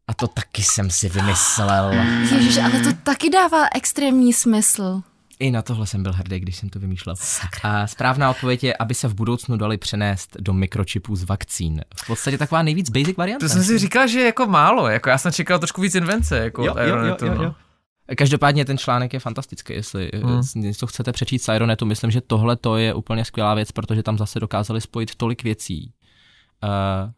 A 0.08 0.14
to 0.14 0.28
taky 0.28 0.64
jsem 0.64 0.92
si 0.92 1.10
vymyslel. 1.10 1.92
Ježiš, 2.32 2.58
ale 2.58 2.80
to 2.80 2.94
taky 3.04 3.30
dává 3.30 3.66
extrémní 3.76 4.34
smysl. 4.34 5.02
I 5.40 5.52
na 5.52 5.62
tohle 5.62 5.88
jsem 5.88 6.04
byl 6.04 6.14
hrdý, 6.14 6.40
když 6.40 6.56
jsem 6.56 6.70
to 6.70 6.80
vymýšlel. 6.80 7.16
A 7.64 7.88
správná 7.88 8.30
odpověď 8.30 8.64
je, 8.64 8.78
aby 8.78 8.94
se 8.94 9.08
v 9.08 9.14
budoucnu 9.14 9.58
dali 9.58 9.78
přenést 9.78 10.38
do 10.40 10.54
mikročipů 10.54 11.16
z 11.16 11.24
vakcín. 11.24 11.82
V 11.98 12.08
podstatě 12.08 12.38
taková 12.38 12.62
nejvíc 12.62 12.90
basic 12.90 13.18
varianta. 13.18 13.46
To 13.46 13.50
jsem 13.50 13.64
si 13.64 13.78
říkal, 13.78 14.08
že 14.08 14.20
je 14.20 14.26
jako 14.26 14.46
málo, 14.46 14.88
jako 14.88 15.10
já 15.10 15.18
jsem 15.18 15.32
čekal 15.32 15.60
trošku 15.60 15.82
víc 15.82 15.96
invence, 15.96 16.38
jako 16.38 16.64
jo, 16.64 16.76
jo, 16.80 16.98
jo, 16.98 17.06
jo, 17.06 17.18
jo. 17.22 17.44
No. 17.44 17.56
Každopádně 18.18 18.66
ten 18.66 18.78
článek 18.78 19.14
je 19.14 19.20
fantastický, 19.20 19.74
jestli 19.74 20.12
hmm. 20.14 20.42
něco 20.56 20.88
chcete 20.88 21.12
přečíst 21.12 21.44
z 21.44 21.56
Ironetu, 21.56 21.86
myslím, 21.86 22.12
že 22.12 22.22
tohle 22.22 22.56
to 22.56 22.78
je 22.78 22.94
úplně 22.94 23.26
skvělá 23.26 23.54
věc, 23.54 23.72
protože 23.72 24.04
tam 24.04 24.18
zase 24.18 24.40
dokázali 24.40 24.82
spojit 24.82 25.16
tolik 25.16 25.44
věcí. 25.44 25.94
Uh, 26.64 27.12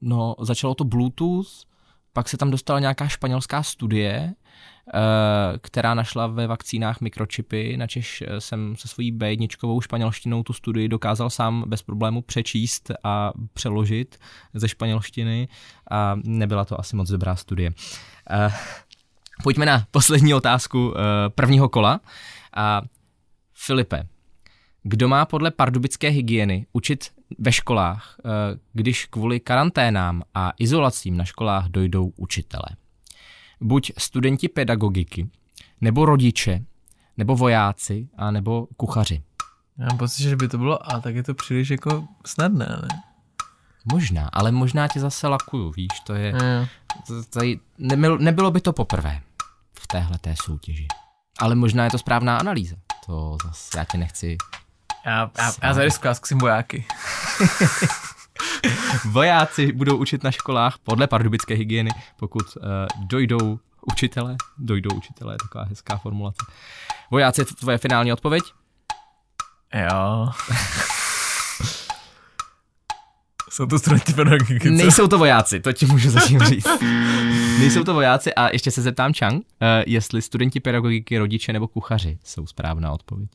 no, 0.00 0.34
začalo 0.40 0.74
to 0.74 0.84
Bluetooth, 0.84 1.48
pak 2.12 2.28
se 2.28 2.36
tam 2.36 2.50
dostala 2.50 2.80
nějaká 2.80 3.08
španělská 3.08 3.62
studie, 3.62 4.34
Eh, 4.77 4.77
která 5.60 5.94
našla 5.94 6.26
ve 6.26 6.46
vakcínách 6.46 7.00
mikročipy, 7.00 7.76
načež 7.76 8.22
eh, 8.26 8.40
jsem 8.40 8.76
se 8.76 8.88
svojí 8.88 9.12
B1 9.12 9.80
španělštinou 9.80 10.42
tu 10.42 10.52
studii 10.52 10.88
dokázal 10.88 11.30
sám 11.30 11.64
bez 11.66 11.82
problému 11.82 12.22
přečíst 12.22 12.90
a 13.04 13.32
přeložit 13.52 14.18
ze 14.54 14.68
španělštiny 14.68 15.48
a 15.90 16.16
nebyla 16.24 16.64
to 16.64 16.80
asi 16.80 16.96
moc 16.96 17.10
dobrá 17.10 17.36
studie. 17.36 17.70
Eh, 18.30 18.52
pojďme 19.42 19.66
na 19.66 19.86
poslední 19.90 20.34
otázku 20.34 20.94
prvního 21.34 21.68
kola. 21.68 22.00
A 22.56 22.82
Filipe, 23.54 24.06
kdo 24.82 25.08
má 25.08 25.24
podle 25.24 25.50
pardubické 25.50 26.08
hygieny 26.08 26.66
učit 26.72 27.10
ve 27.38 27.52
školách, 27.52 28.16
když 28.72 29.04
kvůli 29.04 29.40
karanténám 29.40 30.22
a 30.34 30.52
izolacím 30.58 31.16
na 31.16 31.24
školách 31.24 31.68
dojdou 31.68 32.12
učitele? 32.16 32.68
Buď 33.60 33.92
studenti 33.98 34.48
pedagogiky, 34.48 35.28
nebo 35.80 36.04
rodiče, 36.04 36.64
nebo 37.16 37.36
vojáci, 37.36 38.08
a 38.16 38.30
nebo 38.30 38.66
kuchaři. 38.76 39.22
Já 39.78 39.86
mám 39.86 39.98
pocit, 39.98 40.22
že 40.22 40.36
by 40.36 40.48
to 40.48 40.58
bylo 40.58 40.92
a 40.92 41.00
tak 41.00 41.14
je 41.14 41.22
to 41.22 41.34
příliš 41.34 41.70
jako 41.70 42.04
snadné, 42.26 42.78
ne? 42.82 43.02
Možná, 43.92 44.28
ale 44.32 44.52
možná 44.52 44.88
tě 44.88 45.00
zase 45.00 45.28
lakuju, 45.28 45.72
víš, 45.72 46.00
to 46.06 46.14
je, 46.14 46.34
to, 47.06 47.22
tady, 47.24 47.60
nebylo, 47.78 48.18
nebylo 48.18 48.50
by 48.50 48.60
to 48.60 48.72
poprvé. 48.72 49.20
v 49.80 49.86
téhle 49.86 50.18
té 50.18 50.34
soutěži. 50.44 50.86
Ale 51.38 51.54
možná 51.54 51.84
je 51.84 51.90
to 51.90 51.98
správná 51.98 52.38
analýza. 52.38 52.76
To 53.06 53.36
zase 53.44 53.78
já 53.78 53.84
tě 53.84 53.98
nechci. 53.98 54.36
Já, 55.06 55.30
já, 55.38 55.52
já 55.62 55.74
zariskuju, 55.74 56.08
já 56.08 56.14
zkusím 56.14 56.38
vojáky. 56.38 56.84
Vojáci 59.04 59.72
budou 59.72 59.96
učit 59.96 60.24
na 60.24 60.30
školách 60.30 60.78
podle 60.78 61.06
pardubické 61.06 61.54
hygieny, 61.54 61.90
pokud 62.16 62.56
uh, 62.56 62.62
dojdou 63.06 63.58
učitele, 63.92 64.36
dojdou 64.58 64.96
učitele, 64.96 65.34
je 65.34 65.38
taková 65.38 65.64
hezká 65.64 65.96
formulace. 65.96 66.46
Vojáci, 67.10 67.40
je 67.40 67.44
to 67.44 67.54
tvoje 67.54 67.78
finální 67.78 68.12
odpověď? 68.12 68.42
Jo. 69.74 70.28
Jsou 73.50 73.66
to 73.66 73.78
studenti 73.78 74.12
pedagogiky. 74.12 74.70
Nejsou 74.70 75.08
to 75.08 75.18
vojáci, 75.18 75.60
to 75.60 75.72
ti 75.72 75.86
můžu 75.86 76.10
zatím 76.10 76.40
říct. 76.40 76.68
Nejsou 77.58 77.84
to 77.84 77.94
vojáci 77.94 78.34
a 78.34 78.52
ještě 78.52 78.70
se 78.70 78.82
zeptám 78.82 79.12
Chang, 79.14 79.34
uh, 79.34 79.42
jestli 79.86 80.22
studenti 80.22 80.60
pedagogiky, 80.60 81.18
rodiče 81.18 81.52
nebo 81.52 81.68
kuchaři 81.68 82.18
jsou 82.24 82.46
správná 82.46 82.92
odpověď. 82.92 83.30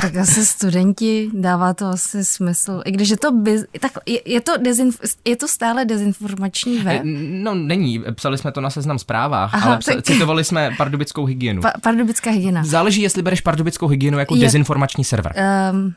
Tak 0.00 0.16
asi 0.16 0.46
studenti, 0.46 1.30
dává 1.34 1.74
to 1.74 1.86
asi 1.86 2.24
smysl. 2.24 2.82
I 2.84 2.90
když 2.92 3.08
je 3.08 3.16
to, 3.16 3.32
biz, 3.32 3.64
tak 3.80 3.92
je, 4.06 4.20
je, 4.32 4.40
to 4.40 4.56
dezinf, 4.56 5.00
je 5.24 5.36
to 5.36 5.48
stále 5.48 5.84
dezinformační 5.84 6.78
Eh, 6.80 6.82
web. 6.84 7.02
No 7.44 7.54
není, 7.54 8.04
psali 8.14 8.38
jsme 8.38 8.52
to 8.52 8.60
na 8.60 8.70
seznam 8.70 8.98
zprávách, 8.98 9.54
Aha, 9.54 9.68
ale 9.70 9.78
psa, 9.78 9.94
tak- 9.94 10.04
citovali 10.04 10.44
jsme 10.44 10.70
pardubickou 10.76 11.24
hygienu. 11.24 11.62
Pa, 11.62 11.72
pardubická 11.82 12.30
hygiena. 12.30 12.64
Záleží, 12.64 13.02
jestli 13.02 13.22
bereš 13.22 13.40
pardubickou 13.40 13.86
hygienu 13.88 14.18
jako 14.18 14.34
Je- 14.34 14.40
dezinformační 14.40 15.04
server. 15.04 15.34
Um, 15.72 15.94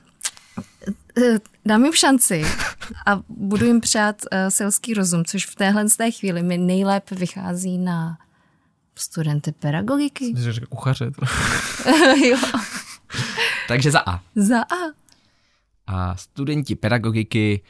dám 1.66 1.84
jim 1.86 1.94
šanci 1.94 2.46
a 3.06 3.20
budu 3.30 3.66
jim 3.66 3.82
přát 3.82 4.16
uh, 4.32 4.38
selský 4.50 4.94
rozum, 4.94 5.26
což 5.26 5.46
v 5.46 5.56
téhle 5.56 5.90
z 5.90 5.96
té 5.98 6.12
chvíli 6.12 6.44
mi 6.44 6.58
nejlépe 6.58 7.16
vychází 7.16 7.78
na 7.78 8.18
studenty 8.96 9.52
pedagogiky. 9.52 10.32
Myslím, 10.34 10.54
že 10.54 10.62
kuchaře. 10.70 11.12
To. 11.12 11.26
jo. 12.26 12.38
Takže 13.68 13.92
za 13.92 14.00
A. 14.00 14.20
Za 14.36 14.62
A. 14.62 14.76
A 15.88 16.16
studenti 16.16 16.76
pedagogiky 16.76 17.62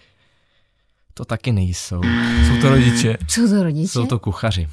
to 1.13 1.25
taky 1.25 1.51
nejsou. 1.51 2.01
Jsou 2.47 2.62
to 2.62 2.69
rodiče. 2.69 3.17
Jsou 3.27 3.47
to 3.49 3.63
rodiče? 3.63 3.88
Jsou 3.88 4.05
to 4.05 4.19
kuchaři. 4.19 4.67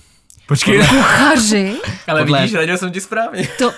Počkej, 0.47 0.79
Kuchaři? 0.79 1.75
ale 2.09 2.21
podle- 2.23 2.41
vidíš, 2.41 2.55
radil 2.55 2.79
jsem 2.79 2.93
ti 2.93 3.01
správně. 3.01 3.49
To, 3.59 3.73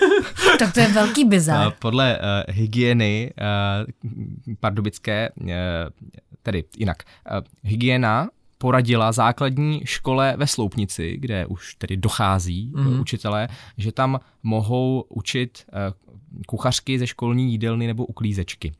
tak 0.59 0.73
to 0.73 0.81
je 0.81 0.87
velký 0.89 1.25
A 1.25 1.29
bizar. 1.29 1.73
podle 1.79 2.19
uh, 2.19 2.55
hygieny 2.55 3.33
uh, 3.41 4.55
pardubické, 4.61 5.31
uh, 5.41 5.49
tedy 6.43 6.65
jinak, 6.79 6.97
uh, 7.31 7.39
hygiena 7.63 8.29
poradila 8.59 9.13
základní 9.13 9.81
škole 9.85 10.35
ve 10.37 10.47
Sloupnici, 10.47 11.17
kde 11.21 11.47
už 11.47 11.75
tedy 11.75 11.97
dochází 11.97 12.71
Mhm. 12.75 12.95
mm. 12.95 13.01
učitelé, 13.01 13.49
že 13.79 13.93
tam 13.93 14.21
mohou 14.43 15.05
učit 15.09 15.65
uh, 15.69 16.04
kuchařky 16.47 16.99
ze 16.99 17.07
školní 17.07 17.53
jídelny 17.53 17.87
nebo 17.87 18.07
uklízečky. 18.07 18.73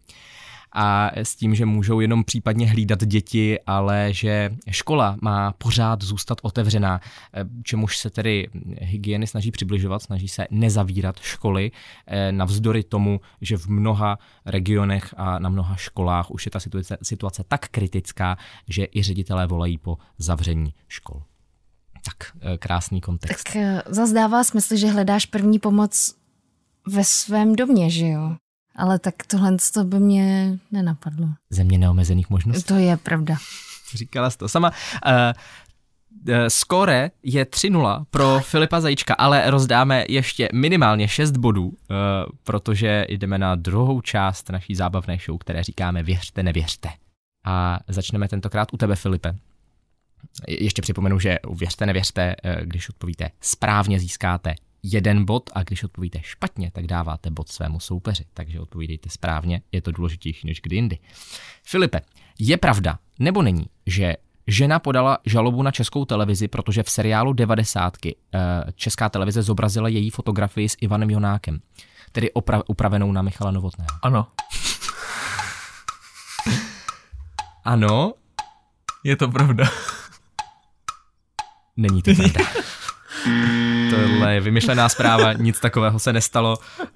A 0.77 1.11
s 1.15 1.37
tím, 1.37 1.55
že 1.55 1.67
můžou 1.67 2.01
jenom 2.01 2.25
případně 2.25 2.71
hlídat 2.71 3.05
děti, 3.05 3.59
ale 3.67 4.09
že 4.11 4.51
škola 4.71 5.17
má 5.23 5.53
pořád 5.53 6.03
zůstat 6.03 6.39
otevřená, 6.43 7.01
eh, 7.35 7.45
čemuž 7.63 7.99
se 7.99 8.11
tedy 8.11 8.49
hygieny 8.81 9.27
snaží 9.27 9.51
přibližovat, 9.51 10.03
snaží 10.03 10.29
se 10.29 10.47
nezavírat 10.51 11.21
školy, 11.21 11.71
eh, 12.07 12.33
navzdory 12.33 12.83
tomu, 12.83 13.21
že 13.41 13.57
v 13.57 13.67
mnoha 13.67 14.19
regionech 14.47 15.15
a 15.17 15.39
na 15.39 15.49
mnoha 15.49 15.77
školách 15.77 16.31
už 16.31 16.47
je 16.47 16.51
ta 16.51 16.61
situace, 16.61 16.99
situace 17.03 17.45
tak 17.49 17.69
kritická, 17.69 18.37
že 18.69 18.87
i 18.95 19.03
ředitelé 19.03 19.47
volají 19.47 19.79
po 19.79 19.99
zavření 20.19 20.75
škol. 20.89 21.23
Tak, 22.05 22.37
eh, 22.41 22.59
krásný 22.59 23.01
kontext. 23.01 23.45
Tak 23.45 23.57
eh, 23.57 23.83
zase 23.87 24.15
dává 24.15 24.45
smysl, 24.45 24.77
že 24.77 24.87
hledáš 24.87 25.27
první 25.27 25.59
pomoc 25.59 26.15
ve 26.87 27.05
svém 27.05 27.57
domě, 27.57 27.91
že 27.91 28.07
jo? 28.09 28.37
Ale 28.77 28.99
tak 28.99 29.15
tohle 29.27 29.57
to 29.75 29.85
by 29.85 30.01
mě 30.01 30.59
nenapadlo. 30.71 31.29
Země 31.51 31.79
neomezených 31.79 32.31
možností. 32.31 32.63
To 32.63 32.75
je 32.75 32.97
pravda. 32.97 33.37
Říkala 33.95 34.31
jsi 34.31 34.39
to 34.39 34.49
sama. 34.49 34.71
Uh, 34.71 35.13
uh, 36.29 36.35
skóre 36.49 37.11
je 37.23 37.45
3-0 37.45 38.05
pro 38.11 38.41
Filipa 38.41 38.81
Zajíčka, 38.81 39.15
ale 39.15 39.51
rozdáme 39.51 40.05
ještě 40.09 40.49
minimálně 40.53 41.09
6 41.09 41.31
bodů, 41.37 41.67
uh, 41.67 41.75
protože 42.45 43.07
jdeme 43.09 43.39
na 43.39 43.55
druhou 43.55 44.01
část 44.01 44.51
naší 44.51 44.75
zábavné 44.75 45.19
show, 45.27 45.39
které 45.39 45.63
říkáme 45.63 46.03
Věřte, 46.03 46.43
nevěřte. 46.43 46.89
A 47.47 47.79
začneme 47.89 48.29
tentokrát 48.29 48.69
u 48.73 48.77
tebe, 48.77 48.97
Filipe. 48.97 49.35
Je- 50.49 50.65
Ještě 50.65 50.83
připomenu, 50.83 51.19
že 51.19 51.39
u 51.47 51.55
Věřte, 51.55 51.87
nevěřte, 51.87 52.35
eh, 52.45 52.61
když 52.65 52.89
odpovíte 52.89 53.31
správně, 53.41 54.01
získáte 54.01 54.55
jeden 54.87 55.25
bod 55.25 55.51
a 55.53 55.63
když 55.63 55.85
odpovíte 55.85 56.19
špatně, 56.23 56.71
tak 56.71 56.87
dáváte 56.87 57.31
bod 57.31 57.49
svému 57.49 57.81
soupeři. 57.81 58.25
Takže 58.35 58.61
odpovídejte 58.61 59.11
správně, 59.11 59.63
je 59.73 59.83
to 59.83 59.93
důležitější 59.93 60.47
než 60.47 60.61
kdy 60.61 60.77
jindy. 60.77 60.99
Filipe, 61.65 62.01
je 62.39 62.57
pravda 62.57 62.99
nebo 63.19 63.43
není, 63.43 63.67
že 63.87 64.15
žena 64.47 64.79
podala 64.79 65.19
žalobu 65.27 65.63
na 65.63 65.71
českou 65.71 66.05
televizi, 66.05 66.49
protože 66.49 66.83
v 66.83 66.91
seriálu 66.91 67.33
90. 67.33 67.97
eh, 68.07 68.13
česká 68.75 69.09
televize 69.09 69.43
zobrazila 69.43 69.89
její 69.89 70.11
fotografii 70.11 70.69
s 70.69 70.77
Ivanem 70.81 71.11
Jonákem, 71.11 71.61
tedy 72.13 72.31
opra- 72.35 72.63
upravenou 72.67 73.13
na 73.13 73.23
Michala 73.23 73.51
Novotného. 73.51 73.89
Ano, 74.03 74.27
Ano, 77.65 78.13
je 79.05 79.17
to 79.17 79.29
pravda. 79.29 79.65
není 81.77 82.03
to 82.03 82.15
pravda. 82.15 82.41
Tohle 83.91 84.35
je 84.35 84.41
vymyšlená 84.41 84.89
zpráva, 84.89 85.33
nic 85.33 85.61
takového 85.61 85.99
se 85.99 86.13
nestalo. 86.13 86.57
Eh, 86.81 86.87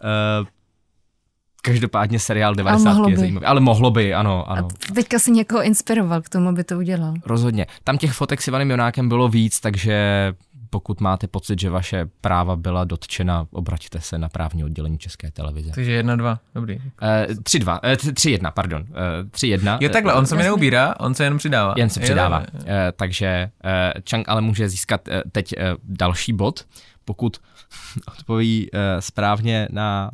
Každopádně 1.63 2.19
seriál 2.19 2.55
90. 2.55 2.89
mohlo 2.89 3.09
je 3.09 3.15
by. 3.15 3.21
zajímavý. 3.21 3.47
Ale 3.47 3.61
mohlo 3.61 3.91
by, 3.91 4.15
ano, 4.15 4.51
ano. 4.51 4.69
A 4.91 4.93
teďka 4.95 5.19
si 5.19 5.31
někoho 5.31 5.63
inspiroval 5.63 6.23
k 6.23 6.29
tomu, 6.29 6.49
aby 6.49 6.65
to 6.65 6.79
udělal. 6.79 7.15
Rozhodně. 7.27 7.67
Tam 7.85 7.99
těch 7.99 8.13
fotek 8.13 8.43
s 8.43 8.49
Ivanem 8.49 8.71
Jonákem 8.71 9.09
bylo 9.09 9.29
víc, 9.29 9.61
takže 9.61 10.35
pokud 10.71 11.01
máte 11.01 11.27
pocit, 11.27 11.61
že 11.61 11.71
vaše 11.71 12.09
práva 12.21 12.57
byla 12.57 12.85
dotčena, 12.85 13.47
obraťte 13.53 14.01
se 14.01 14.19
na 14.19 14.29
právní 14.29 14.65
oddělení 14.65 14.99
České 14.99 15.31
televize. 15.31 15.71
Takže 15.75 15.93
jedna, 15.93 16.17
dva, 16.17 16.39
dobrý. 16.55 16.79
Eh, 17.03 17.27
3-2, 17.43 17.81
eh, 17.83 17.97
3-1, 17.97 18.51
pardon. 18.51 18.85
Eh, 18.91 19.25
3-1. 19.31 19.79
Jo 19.81 19.89
takhle, 19.89 20.15
on 20.15 20.27
se 20.27 20.37
mi 20.37 20.43
neubírá, 20.43 20.95
on 21.01 21.15
se 21.15 21.25
jenom 21.25 21.39
přidává. 21.39 21.75
Jen 21.77 21.91
se 21.91 22.01
přidává. 22.01 22.45
Eh, 22.67 22.93
takže 22.97 23.51
eh, 23.65 23.93
Chang 24.11 24.29
ale 24.29 24.41
může 24.41 24.69
získat 24.69 25.09
eh, 25.09 25.23
teď 25.33 25.53
eh, 25.59 25.75
další 25.85 26.33
bod, 26.33 26.65
pokud 27.05 27.37
odpoví 28.19 28.71
eh, 28.73 29.03
správně 29.03 29.69
na 29.71 30.11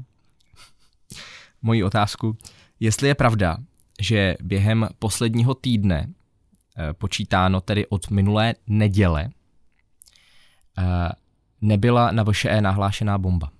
moji 1.64 1.84
otázku. 1.84 2.36
Jestli 2.80 3.08
je 3.08 3.14
pravda, 3.14 3.56
že 4.00 4.36
během 4.42 4.88
posledního 4.98 5.54
týdne, 5.54 6.06
eh, 6.08 6.92
počítáno 6.92 7.60
tedy 7.60 7.86
od 7.86 8.10
minulé 8.10 8.54
neděle, 8.66 9.30
eh, 10.78 11.08
nebyla 11.60 12.10
na 12.10 12.24
VŠE 12.24 12.60
nahlášená 12.60 13.18
bomba. 13.18 13.50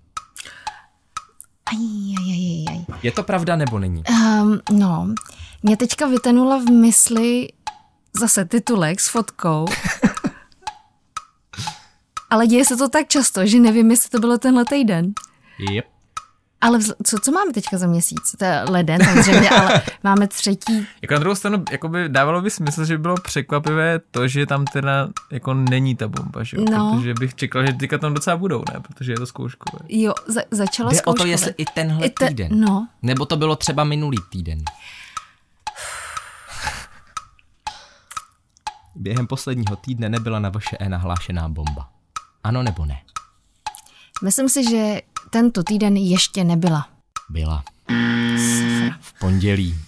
Aj, 1.65 1.81
aj, 2.21 2.29
aj, 2.29 2.45
aj, 2.45 2.65
aj. 2.69 3.01
Je 3.03 3.13
to 3.13 3.23
pravda 3.23 3.57
nebo 3.57 3.79
není? 3.79 4.03
Um, 4.11 4.61
no, 4.71 5.15
mě 5.63 5.77
teďka 5.77 6.07
vytenula 6.07 6.59
v 6.59 6.71
mysli 6.71 7.49
zase 8.21 8.45
titulek 8.45 9.01
s 9.01 9.09
fotkou. 9.09 9.65
Ale 12.31 12.47
děje 12.47 12.65
se 12.65 12.77
to 12.77 12.89
tak 12.89 13.09
často, 13.09 13.47
že 13.47 13.59
nevím, 13.61 13.91
jestli 13.91 14.11
to 14.11 14.19
bylo 14.19 14.39
tenhle 14.39 14.65
týden. 14.65 15.13
Yep. 15.71 15.94
Ale 16.65 16.79
vz- 16.79 16.95
co, 17.07 17.19
co 17.19 17.33
máme 17.33 17.53
teďka 17.53 17.79
za 17.79 17.87
měsíc? 17.87 18.37
To 18.39 18.45
je 18.45 18.65
leden 18.69 19.05
samozřejmě, 19.05 19.51
ale 19.51 19.83
máme 20.05 20.29
třetí. 20.29 20.87
Jako 21.03 21.15
na 21.15 21.21
druhou 21.21 21.35
stranu, 21.35 21.65
jakoby 21.71 22.09
dávalo 22.09 22.43
by 22.43 22.51
smysl, 22.51 22.85
že 22.85 22.97
by 22.97 23.03
bylo 23.03 23.15
překvapivé 23.17 23.99
to, 24.11 24.29
že 24.29 24.47
tam 24.47 24.65
teda 24.65 25.09
jako 25.31 25.55
není 25.55 25.97
ta 25.97 26.09
bomba, 26.09 26.43
že 26.45 26.57
jo? 26.57 26.65
No. 26.71 26.95
Protože 26.97 27.15
bych 27.15 27.35
čekal, 27.35 27.67
že 27.67 27.73
teďka 27.73 27.99
tam 27.99 28.15
docela 28.15 28.37
budou, 28.37 28.65
ne? 28.73 28.81
Protože 28.81 29.13
je 29.13 29.17
to 29.17 29.27
zkouškové. 29.27 29.79
Jo, 29.89 30.15
za, 30.27 30.41
začala 30.51 30.91
Jde 30.91 30.97
o 30.97 31.01
to, 31.03 31.03
zkouškové. 31.03 31.31
jestli 31.31 31.55
i 31.59 31.65
tenhle 31.65 32.07
I 32.07 32.11
te- 32.11 32.29
týden. 32.29 32.61
No, 32.61 32.89
Nebo 33.03 33.27
to 33.27 33.37
bylo 33.37 33.57
třeba 33.57 33.85
minulý 33.85 34.19
týden. 34.31 34.63
Během 38.95 39.27
posledního 39.27 39.77
týdne 39.77 40.09
nebyla 40.09 40.39
na 40.39 40.51
VŠE 40.51 40.89
nahlášená 40.89 41.49
bomba. 41.49 41.89
Ano 42.45 42.63
nebo 42.63 42.87
ne? 42.87 43.01
myslím 44.23 44.49
si, 44.49 44.71
že 44.71 45.01
tento 45.35 45.63
týden 45.63 45.97
ještě 45.97 46.45
nebyla. 46.45 46.89
Byla. 47.31 47.65
V 49.01 49.19
pondělí. 49.19 49.79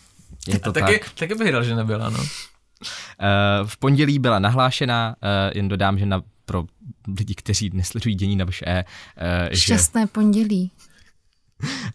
Je 0.48 0.59
to 0.59 0.70
A 0.70 0.72
tak. 0.72 0.85
taky, 0.85 1.00
taky 1.18 1.35
bych 1.35 1.52
dal, 1.52 1.64
že 1.64 1.74
nebyla, 1.74 2.11
no. 2.11 2.18
Eh, 2.20 3.66
V 3.66 3.76
pondělí 3.76 4.18
byla 4.18 4.38
nahlášena, 4.38 5.16
eh, 5.22 5.50
jen 5.59 5.68
dodám, 5.68 5.98
že 5.98 6.06
na, 6.06 6.22
pro 6.44 6.64
lidi, 7.18 7.35
kteří 7.35 7.70
nesledují 7.74 8.14
dění 8.14 8.37
na 8.37 8.44
VŠE, 8.44 8.85
eh, 9.16 9.48
že 9.52 9.61
Šťastné 9.61 10.06
pondělí. 10.06 10.70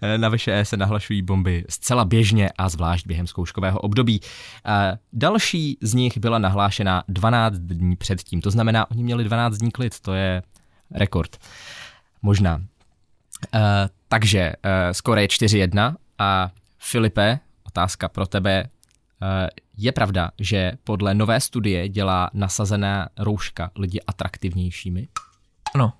Eh, 0.02 0.18
Na 0.18 0.30
VŠE 0.30 0.66
se 0.66 0.78
nahlašují 0.78 1.22
bomby 1.22 1.66
zcela 1.70 2.06
běžně 2.06 2.50
a 2.58 2.70
zvlášť 2.70 3.08
během 3.08 3.28
zkouškového 3.28 3.80
období. 3.80 4.22
Eh, 4.66 4.98
Další 5.14 5.78
z 5.82 5.94
nich 5.94 6.18
byla 6.18 6.40
nahlášena 6.40 7.04
12 7.08 7.54
dní 7.58 7.96
předtím, 7.96 8.42
to 8.42 8.52
znamená, 8.52 8.92
oni 8.92 9.04
měli 9.04 9.24
12 9.24 9.58
dní 9.58 9.72
klid, 9.72 10.00
to 10.00 10.14
je 10.14 10.44
rekord. 10.92 11.38
Možná. 12.22 12.62
Uh, 13.54 13.62
takže 14.08 14.54
uh, 14.66 14.72
skoro 14.92 15.20
je 15.20 15.28
4-1 15.28 15.96
a 16.18 16.52
Filipe, 16.78 17.40
otázka 17.64 18.10
pro 18.10 18.28
tebe. 18.28 18.70
Uh, 19.22 19.48
je 19.78 19.92
pravda, 19.92 20.32
že 20.40 20.72
podle 20.84 21.14
nové 21.14 21.40
studie 21.40 21.90
dělá 21.90 22.30
nasazená 22.34 23.10
rouška 23.20 23.72
lidi 23.76 24.00
atraktivnějšími? 24.08 25.08
Ano. 25.76 25.94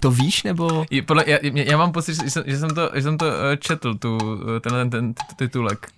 To 0.00 0.10
víš, 0.10 0.42
nebo? 0.42 0.84
Je, 0.90 1.02
podle, 1.02 1.24
já, 1.26 1.38
já 1.42 1.76
mám 1.76 1.92
pocit, 1.92 2.14
že 2.14 2.30
jsem, 2.30 2.44
že 2.46 2.58
jsem 2.58 2.70
to, 2.70 2.90
že 2.94 3.02
jsem 3.02 3.18
to 3.18 3.26
četl, 3.58 3.94
tu, 3.94 4.18
tenhle 4.60 4.88
ten, 4.88 4.90
ten 4.90 5.14
titulek. 5.36 5.90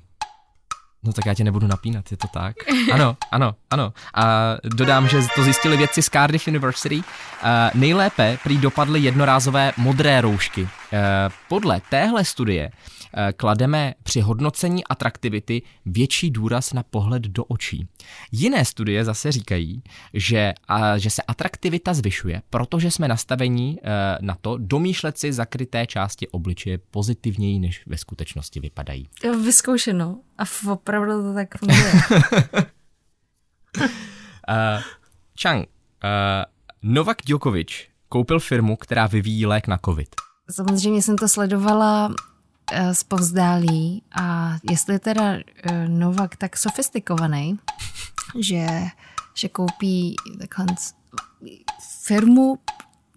No 1.07 1.13
tak 1.13 1.27
já 1.27 1.35
tě 1.35 1.45
nebudu 1.45 1.67
napínat, 1.67 2.11
je 2.11 2.17
to 2.17 2.29
tak? 2.29 2.57
Ano, 2.93 3.17
ano, 3.33 3.55
ano. 3.71 3.93
A 4.15 4.25
dodám, 4.65 5.09
že 5.09 5.19
to 5.35 5.43
zjistili 5.43 5.77
vědci 5.77 6.03
z 6.03 6.11
Cardiff 6.11 6.49
University. 6.49 7.03
Nejlépe 7.75 8.39
prý 8.43 8.59
dopadly 8.59 9.01
jednorázové 9.01 9.73
modré 9.77 10.21
roušky. 10.21 10.69
Podle 11.49 11.81
téhle 11.91 12.25
studie 12.25 12.71
klademe 13.37 13.95
při 14.03 14.21
hodnocení 14.21 14.85
atraktivity 14.85 15.63
větší 15.87 16.31
důraz 16.31 16.73
na 16.73 16.83
pohled 16.83 17.23
do 17.23 17.45
očí. 17.45 17.89
Jiné 18.33 18.65
studie 18.65 19.05
zase 19.05 19.33
říkají, 19.33 19.83
že, 20.15 20.55
a, 20.69 20.99
že 20.99 21.11
se 21.11 21.23
atraktivita 21.23 21.95
zvyšuje, 21.95 22.43
protože 22.51 22.91
jsme 22.91 23.09
nastavení 23.09 23.79
e, 23.79 23.91
na 24.21 24.37
to 24.41 24.57
domýšlet 24.59 25.19
si 25.19 25.33
zakryté 25.33 25.87
části 25.87 26.29
obličeje 26.29 26.79
pozitivněji, 26.79 27.59
než 27.59 27.87
ve 27.87 27.99
skutečnosti 27.99 28.61
vypadají. 28.61 29.09
Vyzkoušeno. 29.45 30.19
A 30.39 30.45
opravdu 30.73 31.23
to 31.23 31.35
tak 31.35 31.59
funguje. 31.59 31.93
uh, 33.79 33.83
Chang, 35.43 35.67
uh, 35.67 35.69
Novak 36.83 37.17
Djokovic 37.27 37.69
koupil 38.09 38.41
firmu, 38.41 38.77
která 38.77 39.07
vyvíjí 39.07 39.47
lék 39.47 39.67
na 39.67 39.79
covid. 39.85 40.09
Samozřejmě 40.51 41.03
jsem 41.03 41.17
to 41.17 41.29
sledovala 41.29 42.15
Eh, 42.73 42.95
zpovzdálí 42.95 44.03
a 44.11 44.57
jestli 44.71 44.95
je 44.95 44.99
teda 44.99 45.39
eh, 45.39 45.89
Novak 45.89 46.37
tak 46.37 46.57
sofistikovaný, 46.57 47.59
že, 48.39 48.67
že 49.35 49.49
koupí 49.49 50.17
takhle 50.39 50.67
firmu 52.03 52.59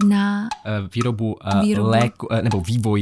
na 0.06 0.48
eh, 0.66 0.82
výrobu, 0.94 1.38
výrobu. 1.62 1.90
léku, 1.90 2.28
nebo 2.42 2.62
vývoj 2.62 3.02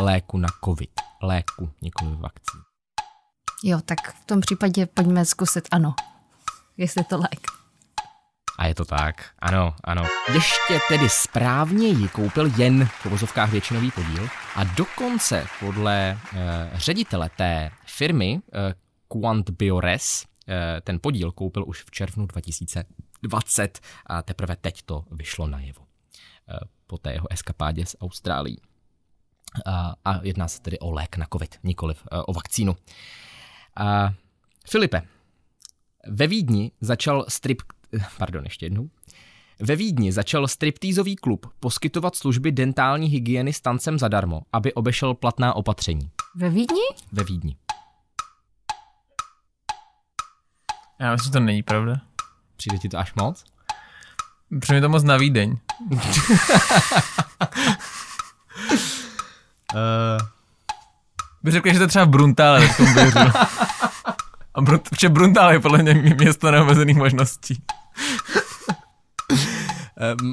léku 0.00 0.38
na 0.38 0.48
covid. 0.64 0.90
Léku, 1.22 1.70
nikoli 1.82 2.16
vakcín. 2.20 2.60
Jo, 3.64 3.80
tak 3.84 4.12
v 4.12 4.24
tom 4.24 4.40
případě 4.40 4.86
pojďme 4.86 5.24
zkusit 5.24 5.68
ano, 5.70 5.94
jestli 6.76 7.04
to 7.04 7.18
lék. 7.18 7.65
A 8.56 8.66
je 8.66 8.74
to 8.74 8.84
tak, 8.84 9.30
ano, 9.38 9.74
ano. 9.84 10.04
Ještě 10.34 10.80
tedy 10.88 11.08
správně 11.08 11.88
ji 11.88 12.08
koupil 12.08 12.50
jen 12.56 12.86
v 12.86 13.06
uvozovkách 13.06 13.50
většinový 13.52 13.90
podíl 13.90 14.28
a 14.56 14.64
dokonce 14.64 15.46
podle 15.60 16.18
eh, 16.34 16.70
ředitele 16.74 17.30
té 17.36 17.70
firmy 17.86 18.40
eh, 18.52 18.74
Quant 19.08 19.50
Biores 19.50 20.24
eh, 20.48 20.80
ten 20.80 20.98
podíl 21.02 21.32
koupil 21.32 21.64
už 21.66 21.82
v 21.82 21.90
červnu 21.90 22.26
2020 22.26 23.80
a 24.06 24.22
teprve 24.22 24.56
teď 24.56 24.82
to 24.82 25.04
vyšlo 25.10 25.46
najevo 25.46 25.82
eh, 26.48 26.58
po 26.86 26.98
té 26.98 27.12
jeho 27.12 27.32
eskapádě 27.32 27.86
z 27.86 27.96
Austrálií. 28.00 28.60
A, 29.66 29.94
a 30.04 30.20
jedná 30.22 30.48
se 30.48 30.60
tedy 30.60 30.78
o 30.78 30.90
lék 30.90 31.16
na 31.16 31.26
covid, 31.32 31.58
nikoliv 31.62 32.02
eh, 32.12 32.16
o 32.16 32.32
vakcínu. 32.32 32.76
A, 33.76 34.12
Filipe, 34.70 35.02
ve 36.06 36.26
Vídni 36.26 36.72
začal 36.80 37.24
strip 37.28 37.62
pardon, 38.18 38.44
ještě 38.44 38.66
jednou. 38.66 38.90
Ve 39.60 39.76
Vídni 39.76 40.12
začal 40.12 40.48
striptýzový 40.48 41.16
klub 41.16 41.46
poskytovat 41.60 42.16
služby 42.16 42.52
dentální 42.52 43.08
hygieny 43.08 43.52
s 43.52 43.60
tancem 43.60 43.98
zadarmo, 43.98 44.42
aby 44.52 44.74
obešel 44.74 45.14
platná 45.14 45.54
opatření. 45.54 46.10
Ve 46.34 46.50
Vídni? 46.50 46.82
Ve 47.12 47.24
Vídni. 47.24 47.56
Já 51.00 51.12
myslím, 51.12 51.28
že 51.28 51.32
to 51.32 51.40
není 51.40 51.62
pravda. 51.62 52.00
Přijde 52.56 52.78
ti 52.78 52.88
to 52.88 52.98
až 52.98 53.14
moc? 53.14 53.44
Přijde 54.60 54.80
to 54.80 54.88
moc 54.88 55.04
na 55.04 55.16
Vídeň. 55.16 55.58
uh... 55.90 55.98
Bych 61.42 61.52
řekl, 61.52 61.72
že 61.72 61.78
to 61.78 61.86
třeba 61.86 62.04
v 62.04 62.08
Bruntále, 62.08 62.68
tak 62.68 62.76
tomu 62.76 62.88
A 64.54 64.60
Brunt, 64.60 64.88
protože 64.88 65.08
Bruntál 65.08 65.52
je 65.52 65.60
podle 65.60 65.82
mě 65.82 65.94
město 65.94 66.50
neomezených 66.50 66.96
možností. 66.96 67.62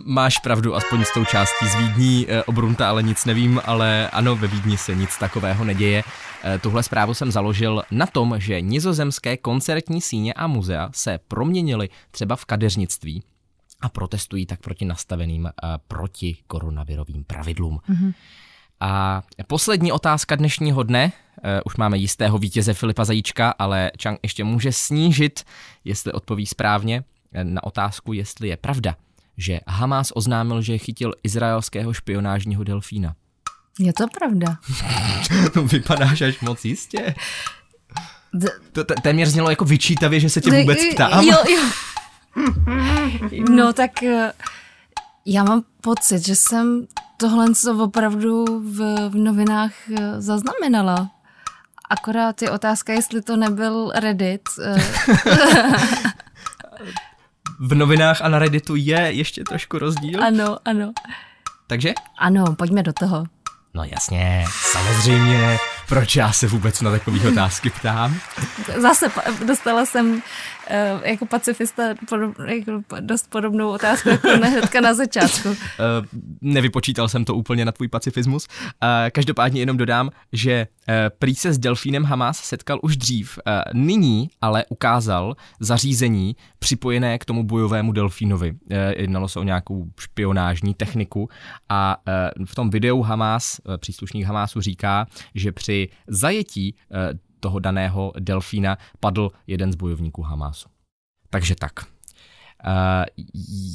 Máš 0.05 0.39
pravdu, 0.39 0.75
aspoň 0.75 1.05
s 1.05 1.13
tou 1.13 1.25
částí 1.25 1.67
z 1.67 1.75
Vídní, 1.75 2.25
eh, 2.29 2.43
o 2.43 2.51
Brunta 2.51 2.89
ale 2.89 3.03
nic 3.03 3.25
nevím, 3.25 3.61
ale 3.65 4.09
ano, 4.09 4.35
ve 4.35 4.47
Vídni 4.47 4.77
se 4.77 4.95
nic 4.95 5.17
takového 5.17 5.63
neděje. 5.63 6.03
Eh, 6.43 6.59
tuhle 6.59 6.83
zprávu 6.83 7.13
jsem 7.13 7.31
založil 7.31 7.83
na 7.91 8.05
tom, 8.05 8.35
že 8.37 8.61
nizozemské 8.61 9.37
koncertní 9.37 10.01
síně 10.01 10.33
a 10.33 10.47
muzea 10.47 10.89
se 10.93 11.19
proměnily 11.27 11.89
třeba 12.11 12.35
v 12.35 12.45
kadeřnictví 12.45 13.23
a 13.81 13.89
protestují 13.89 14.45
tak 14.45 14.59
proti 14.59 14.85
nastaveným 14.85 15.47
eh, 15.47 15.51
proti 15.87 16.37
koronavirovým 16.47 17.23
pravidlům. 17.23 17.79
Mm-hmm. 17.89 18.13
A 18.79 19.23
poslední 19.47 19.91
otázka 19.91 20.35
dnešního 20.35 20.83
dne. 20.83 21.11
Už 21.65 21.75
máme 21.75 21.97
jistého 21.97 22.37
vítěze 22.37 22.73
Filipa 22.73 23.05
Zajíčka, 23.05 23.53
ale 23.59 23.91
Chang 24.03 24.19
ještě 24.23 24.43
může 24.43 24.71
snížit, 24.71 25.43
jestli 25.83 26.11
odpoví 26.11 26.45
správně, 26.45 27.03
na 27.43 27.63
otázku, 27.63 28.13
jestli 28.13 28.47
je 28.47 28.57
pravda, 28.57 28.95
že 29.37 29.59
Hamas 29.67 30.11
oznámil, 30.15 30.61
že 30.61 30.77
chytil 30.77 31.13
izraelského 31.23 31.93
špionážního 31.93 32.63
delfína. 32.63 33.15
Je 33.79 33.93
to 33.93 34.07
pravda. 34.07 34.57
to 35.53 35.63
vypadáš 35.63 36.21
až 36.21 36.39
moc 36.39 36.65
jistě. 36.65 37.15
To 38.71 38.83
téměř 38.83 39.29
znělo 39.29 39.49
jako 39.49 39.65
vyčítavě, 39.65 40.19
že 40.19 40.29
se 40.29 40.41
tě 40.41 40.51
vůbec 40.51 40.79
ptám. 40.93 41.25
Jo, 41.25 41.37
jo. 41.49 41.61
No 43.49 43.73
tak 43.73 44.03
eh, 44.03 44.33
já 45.25 45.43
mám 45.43 45.63
pocit, 45.81 46.25
že 46.25 46.35
jsem 46.35 46.87
tohle 47.17 47.55
co 47.55 47.83
opravdu 47.83 48.45
v, 48.45 49.09
v 49.09 49.15
novinách 49.15 49.73
eh, 49.89 50.21
zaznamenala. 50.21 51.11
Akorát 51.89 52.41
je 52.41 52.51
otázka, 52.51 52.93
jestli 52.93 53.21
to 53.21 53.37
nebyl 53.37 53.91
Reddit. 53.95 54.41
V 57.65 57.75
novinách 57.75 58.21
a 58.21 58.29
na 58.29 58.39
Redditu 58.39 58.75
je 58.75 58.99
ještě 58.99 59.43
trošku 59.43 59.79
rozdíl? 59.79 60.23
Ano, 60.23 60.57
ano. 60.65 60.93
Takže? 61.67 61.93
Ano, 62.19 62.55
pojďme 62.55 62.83
do 62.83 62.93
toho. 62.93 63.25
No 63.73 63.83
jasně, 63.83 64.45
samozřejmě. 64.71 65.57
Proč 65.89 66.15
já 66.15 66.31
se 66.31 66.47
vůbec 66.47 66.81
na 66.81 66.91
takové 66.91 67.29
otázky 67.29 67.69
ptám? 67.69 68.15
Zase 68.81 69.05
dostala 69.47 69.85
jsem 69.85 70.13
uh, 70.13 70.21
jako 71.03 71.25
pacifista 71.25 71.83
podob, 72.09 72.35
jako 72.47 72.71
dost 72.99 73.29
podobnou 73.29 73.69
otázku 73.69 74.09
jako 74.09 74.27
hnedka 74.27 74.81
na 74.81 74.93
začátku. 74.93 75.49
Uh, 75.49 75.55
nevypočítal 76.41 77.07
jsem 77.07 77.25
to 77.25 77.35
úplně 77.35 77.65
na 77.65 77.71
tvůj 77.71 77.87
pacifismus. 77.87 78.47
Uh, 78.47 78.89
každopádně 79.11 79.61
jenom 79.61 79.77
dodám, 79.77 80.09
že 80.33 80.67
prý 81.19 81.35
se 81.35 81.53
s 81.53 81.57
delfínem 81.57 82.03
Hamas 82.03 82.37
setkal 82.37 82.79
už 82.81 82.97
dřív. 82.97 83.39
Nyní 83.73 84.29
ale 84.41 84.65
ukázal 84.69 85.35
zařízení 85.59 86.35
připojené 86.59 87.17
k 87.19 87.25
tomu 87.25 87.43
bojovému 87.43 87.91
delfínovi. 87.91 88.53
Jednalo 88.97 89.27
se 89.27 89.39
o 89.39 89.43
nějakou 89.43 89.85
špionážní 89.99 90.73
techniku 90.73 91.29
a 91.69 91.97
v 92.45 92.55
tom 92.55 92.69
videu 92.69 93.01
Hamas, 93.01 93.61
příslušník 93.77 94.25
Hamasu 94.25 94.61
říká, 94.61 95.07
že 95.35 95.51
při 95.51 95.72
zajetí 96.07 96.75
uh, 96.75 96.97
toho 97.39 97.59
daného 97.59 98.13
delfína 98.19 98.77
padl 98.99 99.31
jeden 99.47 99.71
z 99.71 99.75
bojovníků 99.75 100.21
Hamásu. 100.21 100.69
Takže 101.29 101.55
tak. 101.55 101.71
Uh, 101.83 103.25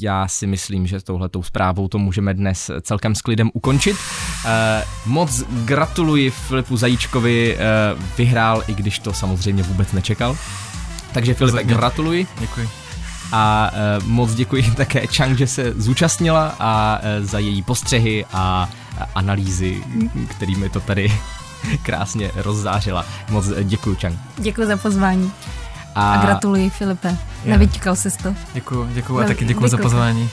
já 0.01 0.29
si 0.29 0.47
myslím, 0.47 0.87
že 0.87 1.01
touhletou 1.01 1.43
zprávou 1.43 1.89
to 1.89 1.99
můžeme 1.99 2.35
dnes 2.35 2.71
celkem 2.81 3.15
s 3.15 3.23
klidem 3.23 3.51
ukončit. 3.55 3.97
Uh, 3.97 4.51
moc 5.13 5.43
gratuluji 5.65 6.31
Filipu 6.31 6.77
Zajíčkovi, 6.77 7.59
vyhrál, 8.19 8.63
i 8.69 8.75
když 8.75 8.99
to 8.99 9.13
samozřejmě 9.13 9.63
vůbec 9.63 9.93
nečekal. 9.93 10.37
Takže 11.13 11.35
Filipe, 11.35 11.65
gratuluji. 11.65 12.27
Děkuji. 12.41 12.69
A 13.33 13.71
moc 14.05 14.35
děkuji 14.35 14.71
také 14.77 15.07
Chang, 15.07 15.39
že 15.39 15.47
se 15.47 15.73
zúčastnila 15.77 16.57
a 16.59 17.01
za 17.21 17.39
její 17.39 17.63
postřehy 17.63 18.25
a 18.33 18.71
analýzy, 19.15 19.85
kterými 20.29 20.69
to 20.69 20.81
tady 20.81 21.13
krásně 21.83 22.31
rozzářila. 22.37 23.05
Moc 23.31 23.47
děkuji, 23.63 23.97
Čang. 23.97 24.19
Děkuji 24.39 24.67
za 24.67 24.77
pozvání. 24.77 25.33
A, 25.95 26.13
a 26.13 26.25
gratuluji, 26.25 26.71
Filipe. 26.71 27.09
Yeah. 27.09 27.19
Nevytíkal 27.45 27.97
jsi 27.97 28.11
to. 28.23 28.35
Děkuji, 28.55 28.89
děkuji 28.93 29.19
a 29.19 29.23
taky 29.23 29.45
děkuji, 29.45 29.49
děkuji 29.49 29.69
za 29.69 29.77
pozvání. 29.79 30.31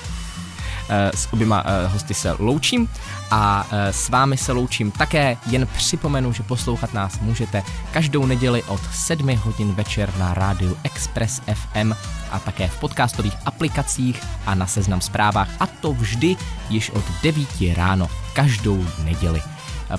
s 0.89 1.33
oběma 1.33 1.63
hosty 1.87 2.13
se 2.13 2.35
loučím 2.39 2.89
a 3.31 3.67
s 3.71 4.09
vámi 4.09 4.37
se 4.37 4.51
loučím 4.51 4.91
také. 4.91 5.37
Jen 5.47 5.67
připomenu, 5.67 6.33
že 6.33 6.43
poslouchat 6.43 6.93
nás 6.93 7.19
můžete 7.19 7.63
každou 7.91 8.25
neděli 8.25 8.63
od 8.63 8.81
7 8.93 9.35
hodin 9.37 9.73
večer 9.73 10.13
na 10.17 10.33
rádiu 10.33 10.77
Express 10.83 11.41
FM 11.53 11.93
a 12.31 12.39
také 12.39 12.67
v 12.67 12.79
podcastových 12.79 13.33
aplikacích 13.45 14.23
a 14.45 14.55
na 14.55 14.67
seznam 14.67 15.01
zprávách 15.01 15.49
a 15.59 15.67
to 15.67 15.93
vždy 15.93 16.35
již 16.69 16.89
od 16.89 17.03
9 17.23 17.47
ráno 17.75 18.09
každou 18.33 18.85
neděli. 19.03 19.41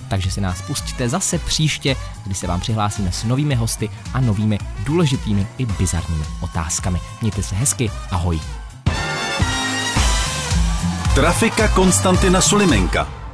Takže 0.09 0.31
si 0.31 0.41
nás 0.41 0.63
pustíte 0.63 1.09
zase 1.09 1.39
příště, 1.39 1.97
kdy 2.25 2.35
se 2.35 2.47
vám 2.47 2.61
přihlásíme 2.61 3.13
s 3.13 3.25
novými 3.25 3.55
hosty 3.55 3.91
a 4.15 4.21
novými 4.21 4.59
důležitými 4.85 5.47
i 5.59 5.67
bizarními 5.67 6.25
otázkami. 6.41 7.01
Mějte 7.21 7.43
se 7.43 7.55
hezky, 7.55 7.91
ahoj. 8.11 8.41
Trafika 11.15 11.69
Konstantina 11.69 12.41
Sulimenka 12.41 13.26